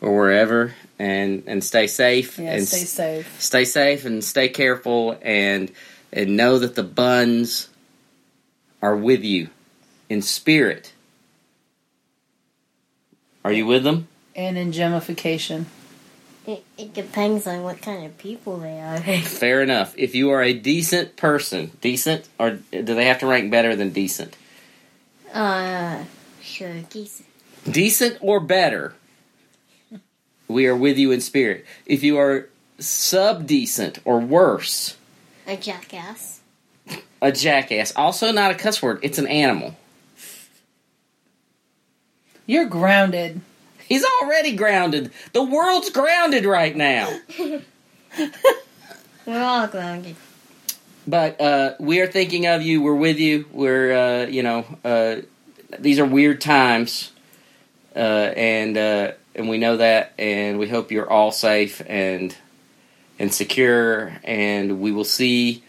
or 0.00 0.16
wherever 0.16 0.74
and 0.98 1.42
and 1.46 1.62
stay 1.64 1.86
safe 1.86 2.38
Yeah, 2.38 2.52
and 2.54 2.66
stay 2.68 2.82
s- 2.82 2.90
safe. 2.90 3.40
stay 3.40 3.64
safe 3.64 4.04
and 4.04 4.22
stay 4.24 4.48
careful 4.48 5.18
and 5.22 5.70
and 6.12 6.36
know 6.36 6.58
that 6.58 6.74
the 6.74 6.82
Bunns 6.82 7.68
are 8.82 8.96
with 8.96 9.22
you 9.24 9.48
in 10.08 10.22
spirit 10.22 10.92
are 13.44 13.52
you 13.52 13.66
with 13.66 13.84
them 13.84 14.08
And 14.36 14.56
in 14.58 14.72
gemification. 14.72 15.64
It, 16.46 16.64
it 16.78 16.94
depends 16.94 17.46
on 17.46 17.62
what 17.62 17.82
kind 17.82 18.06
of 18.06 18.16
people 18.16 18.56
they 18.58 18.80
are. 18.80 18.98
fair 19.22 19.62
enough 19.62 19.94
if 19.98 20.14
you 20.14 20.30
are 20.30 20.42
a 20.42 20.54
decent 20.54 21.16
person 21.16 21.72
decent 21.80 22.26
or 22.38 22.58
do 22.70 22.82
they 22.82 23.04
have 23.06 23.18
to 23.20 23.26
rank 23.26 23.50
better 23.50 23.76
than 23.76 23.90
decent 23.90 24.34
uh, 25.32 26.04
sure, 26.42 26.74
geese. 26.90 27.22
decent 27.70 28.18
or 28.20 28.40
better, 28.40 28.94
we 30.46 30.66
are 30.66 30.76
with 30.76 30.98
you 30.98 31.10
in 31.12 31.20
spirit. 31.20 31.64
If 31.86 32.02
you 32.02 32.18
are 32.18 32.48
sub 32.78 33.46
decent 33.46 33.98
or 34.04 34.20
worse, 34.20 34.96
A 35.46 35.56
jackass. 35.56 36.40
a 37.20 37.32
jackass, 37.32 37.92
also 37.96 38.32
not 38.32 38.50
a 38.50 38.54
cuss 38.54 38.82
word, 38.82 39.00
it's 39.02 39.18
an 39.18 39.26
animal. 39.26 39.76
You're 42.46 42.66
grounded. 42.66 43.40
He's 43.86 44.04
already 44.22 44.54
grounded. 44.56 45.12
The 45.34 45.42
world's 45.42 45.90
grounded 45.90 46.44
right 46.46 46.74
now. 46.74 47.18
We're 49.26 49.42
all 49.42 49.66
grounded. 49.66 50.16
But 51.08 51.40
uh, 51.40 51.74
we 51.80 52.02
are 52.02 52.06
thinking 52.06 52.46
of 52.46 52.60
you. 52.60 52.82
We're 52.82 52.94
with 52.94 53.18
you. 53.18 53.46
We're, 53.50 53.92
uh, 53.96 54.26
you 54.26 54.42
know, 54.42 54.66
uh, 54.84 55.16
these 55.78 55.98
are 55.98 56.04
weird 56.04 56.42
times, 56.42 57.12
uh, 57.96 57.98
and 58.36 58.76
uh, 58.76 59.12
and 59.34 59.48
we 59.48 59.56
know 59.56 59.78
that, 59.78 60.12
and 60.18 60.58
we 60.58 60.68
hope 60.68 60.92
you're 60.92 61.08
all 61.08 61.32
safe 61.32 61.80
and 61.86 62.36
and 63.18 63.32
secure, 63.32 64.18
and 64.22 64.82
we 64.82 64.92
will 64.92 65.02
see 65.02 65.64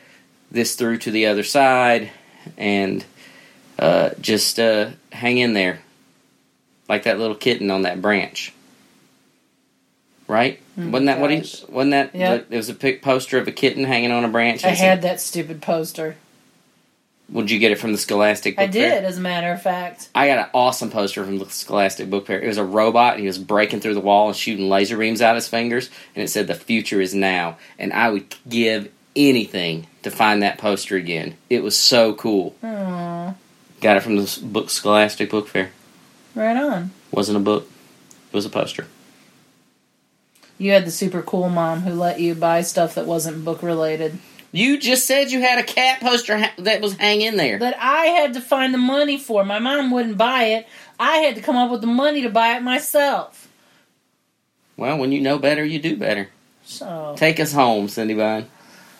this 0.51 0.75
through 0.75 0.97
to 0.97 1.11
the 1.11 1.27
other 1.27 1.43
side, 1.43 2.11
and 2.57 3.05
uh, 3.79 4.09
just 4.19 4.57
hang 4.57 5.37
in 5.37 5.53
there, 5.53 5.79
like 6.89 7.03
that 7.03 7.17
little 7.17 7.37
kitten 7.37 7.71
on 7.71 7.83
that 7.83 8.01
branch. 8.01 8.51
Right? 10.29 10.61
Mm, 10.77 10.91
wasn't 10.91 11.07
that 11.07 11.19
what 11.19 11.31
he? 11.31 11.39
Wasn't 11.69 11.91
that? 11.91 12.13
Yep. 12.13 12.49
The, 12.49 12.53
it 12.53 12.57
was 12.57 12.69
a 12.69 12.75
pic 12.75 13.01
poster 13.01 13.39
of 13.39 13.47
a 13.47 13.51
kitten 13.51 13.83
hanging 13.83 14.11
on 14.11 14.23
a 14.23 14.27
branch. 14.29 14.63
I 14.63 14.69
had 14.69 15.01
that 15.01 15.19
stupid 15.19 15.59
poster. 15.59 16.17
would 17.29 17.49
you 17.49 17.57
get 17.57 17.71
it 17.71 17.79
from 17.79 17.93
the 17.93 17.97
Scholastic 17.97 18.55
Book 18.55 18.59
Fair? 18.59 18.67
I 18.67 18.71
did, 18.71 18.99
Fair? 18.99 19.05
as 19.07 19.17
a 19.17 19.21
matter 19.21 19.51
of 19.51 19.59
fact. 19.61 20.09
I 20.13 20.27
got 20.27 20.37
an 20.37 20.45
awesome 20.53 20.91
poster 20.91 21.25
from 21.25 21.39
the 21.39 21.49
Scholastic 21.49 22.11
Book 22.11 22.27
Fair. 22.27 22.39
It 22.39 22.47
was 22.47 22.57
a 22.59 22.63
robot. 22.63 23.13
And 23.13 23.21
he 23.21 23.27
was 23.27 23.39
breaking 23.39 23.79
through 23.79 23.95
the 23.95 24.01
wall 24.01 24.27
and 24.27 24.37
shooting 24.37 24.69
laser 24.69 24.97
beams 24.97 25.19
out 25.19 25.33
his 25.33 25.47
fingers, 25.47 25.89
and 26.15 26.23
it 26.23 26.27
said, 26.27 26.45
"The 26.45 26.53
future 26.53 27.01
is 27.01 27.15
now." 27.15 27.57
And 27.79 27.91
I 27.91 28.11
would 28.11 28.35
give 28.47 28.91
anything 29.15 29.87
to 30.03 30.11
find 30.11 30.43
that 30.43 30.59
poster 30.59 30.95
again. 30.95 31.37
It 31.49 31.63
was 31.63 31.75
so 31.75 32.13
cool. 32.13 32.55
Aww. 32.63 33.33
Got 33.81 33.97
it 33.97 34.03
from 34.03 34.17
the 34.17 34.39
book 34.43 34.69
Scholastic 34.69 35.31
Book 35.31 35.47
Fair. 35.47 35.71
Right 36.35 36.55
on. 36.55 36.91
Wasn't 37.09 37.35
a 37.35 37.41
book. 37.41 37.67
It 38.31 38.35
was 38.35 38.45
a 38.45 38.49
poster. 38.49 38.85
You 40.59 40.71
had 40.73 40.85
the 40.85 40.91
super 40.91 41.21
cool 41.23 41.49
mom 41.49 41.81
who 41.81 41.93
let 41.93 42.19
you 42.19 42.35
buy 42.35 42.61
stuff 42.61 42.93
that 42.95 43.05
wasn't 43.07 43.43
book 43.45 43.63
related. 43.63 44.19
You 44.51 44.77
just 44.79 45.05
said 45.07 45.31
you 45.31 45.41
had 45.41 45.57
a 45.59 45.63
cat 45.63 45.99
poster 46.01 46.37
ha- 46.37 46.53
that 46.57 46.81
was 46.81 46.95
hanging 46.97 47.37
there. 47.37 47.57
That 47.59 47.77
I 47.79 48.07
had 48.07 48.33
to 48.33 48.41
find 48.41 48.73
the 48.73 48.77
money 48.79 49.17
for. 49.17 49.45
My 49.45 49.59
mom 49.59 49.89
wouldn't 49.91 50.17
buy 50.17 50.43
it. 50.45 50.67
I 50.99 51.17
had 51.17 51.35
to 51.35 51.41
come 51.41 51.55
up 51.55 51.71
with 51.71 51.81
the 51.81 51.87
money 51.87 52.21
to 52.23 52.29
buy 52.29 52.57
it 52.57 52.61
myself. 52.61 53.47
Well, 54.75 54.97
when 54.97 55.11
you 55.11 55.21
know 55.21 55.37
better, 55.39 55.63
you 55.63 55.79
do 55.79 55.95
better. 55.95 56.29
So, 56.65 57.15
Take 57.17 57.39
us 57.39 57.51
home, 57.53 57.87
Cindy 57.87 58.13
Vine. 58.13 58.47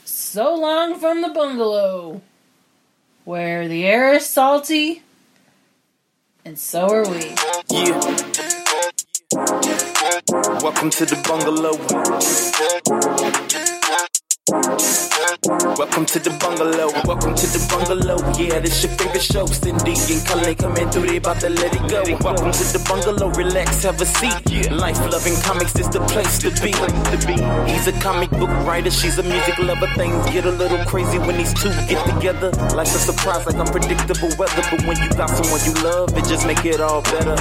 so 0.06 0.56
long 0.56 1.00
from 1.00 1.22
the 1.22 1.30
bungalow, 1.30 2.22
where 3.26 3.68
the 3.68 3.86
air 3.86 4.14
is 4.14 4.26
salty, 4.26 5.04
and 6.46 6.58
so 6.58 6.90
are 6.90 7.08
we. 7.10 7.36
Yeah. 7.70 8.29
Welcome 10.62 10.90
to 10.90 11.06
the 11.06 11.16
bungalow. 11.26 13.49
Welcome 15.48 16.06
to 16.08 16.20
the 16.20 16.32
bungalow. 16.36 16.92
Welcome 17.08 17.34
to 17.34 17.48
the 17.48 17.64
bungalow. 17.72 18.20
Yeah, 18.36 18.60
this 18.60 18.84
your 18.84 18.92
favorite 19.00 19.24
show. 19.24 19.46
Cindy 19.46 19.96
and 19.96 20.26
Cullen 20.28 20.56
coming 20.56 20.90
through. 20.92 21.08
They 21.08 21.18
about 21.18 21.40
to 21.40 21.50
let 21.50 21.74
it 21.74 21.90
go. 21.90 22.04
Welcome 22.20 22.52
to 22.52 22.64
the 22.76 22.84
bungalow. 22.84 23.32
Relax, 23.32 23.84
have 23.84 24.02
a 24.02 24.06
seat. 24.06 24.70
Life 24.70 25.00
loving 25.08 25.40
comics 25.42 25.80
is 25.80 25.88
the 25.90 26.02
place 26.12 26.40
to 26.44 26.52
be. 26.60 26.76
He's 27.72 27.88
a 27.88 27.94
comic 28.04 28.30
book 28.32 28.50
writer. 28.68 28.92
She's 28.92 29.18
a 29.18 29.24
music 29.24 29.58
lover. 29.60 29.88
Things 29.96 30.26
get 30.32 30.46
a 30.46 30.52
little 30.52 30.84
crazy 30.86 31.18
when 31.20 31.38
these 31.38 31.54
two 31.54 31.72
get 31.88 32.04
together. 32.04 32.52
Life's 32.76 32.96
a 32.96 33.00
surprise, 33.00 33.46
like 33.46 33.56
unpredictable 33.56 34.36
weather. 34.38 34.64
But 34.70 34.84
when 34.84 34.98
you 35.00 35.10
got 35.16 35.30
someone 35.30 35.64
you 35.64 35.74
love, 35.88 36.18
it 36.18 36.26
just 36.28 36.46
make 36.46 36.66
it 36.66 36.82
all 36.82 37.02
better. 37.02 37.40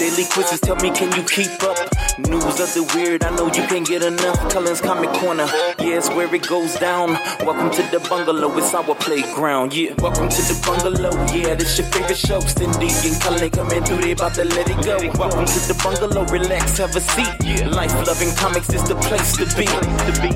Daily 0.00 0.24
quizzes 0.32 0.60
tell 0.60 0.76
me, 0.76 0.90
can 0.90 1.12
you 1.12 1.22
keep 1.28 1.52
up? 1.62 1.76
News 2.16 2.58
of 2.64 2.72
the 2.72 2.90
weird, 2.96 3.24
I 3.24 3.30
know 3.36 3.46
you 3.46 3.62
can't 3.68 3.86
get 3.86 4.02
enough. 4.02 4.48
Cullen's 4.50 4.80
Comic 4.80 5.10
Corner, 5.20 5.46
yeah, 5.78 5.98
it's 5.98 6.08
where 6.08 6.34
it 6.34 6.48
goes 6.48 6.74
down. 6.76 7.18
Welcome 7.26 7.70
to 7.72 7.82
the 7.90 7.98
bungalow, 8.08 8.56
it's 8.56 8.72
our 8.72 8.94
playground, 8.94 9.74
yeah. 9.74 9.94
Welcome 9.98 10.28
to 10.28 10.42
the 10.42 10.54
bungalow, 10.64 11.10
yeah, 11.34 11.56
this 11.56 11.76
your 11.76 11.88
favorite 11.88 12.16
show. 12.16 12.38
Cindy 12.38 12.86
and 12.86 13.20
Cullen 13.20 13.50
coming 13.50 13.82
through, 13.82 13.98
they 13.98 14.12
about 14.12 14.34
to 14.34 14.44
let 14.44 14.70
it 14.70 14.84
go. 14.84 14.96
Welcome 15.18 15.44
to 15.44 15.58
the 15.66 15.74
bungalow, 15.82 16.24
relax, 16.26 16.78
have 16.78 16.94
a 16.94 17.00
seat. 17.00 17.26
Yeah. 17.42 17.66
Life 17.68 17.92
loving 18.06 18.32
comics 18.36 18.72
is 18.72 18.84
the 18.84 18.94
place 18.94 19.36
to 19.38 19.46
be. 19.58 19.66
To 19.66 20.12
be. 20.22 20.30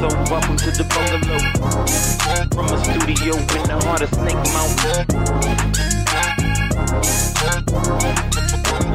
So 0.00 0.08
welcome 0.32 0.56
to 0.56 0.70
the 0.72 0.84
bungalow. 0.88 1.38
From 2.56 2.72
a 2.72 2.78
studio 2.82 3.36
in 3.36 3.62
the 3.68 3.76
heart 3.84 4.00
of 4.00 4.08
Snake 4.16 4.40
Mountain. 4.56 5.04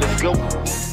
Let's 0.02 0.22
go. 0.22 0.87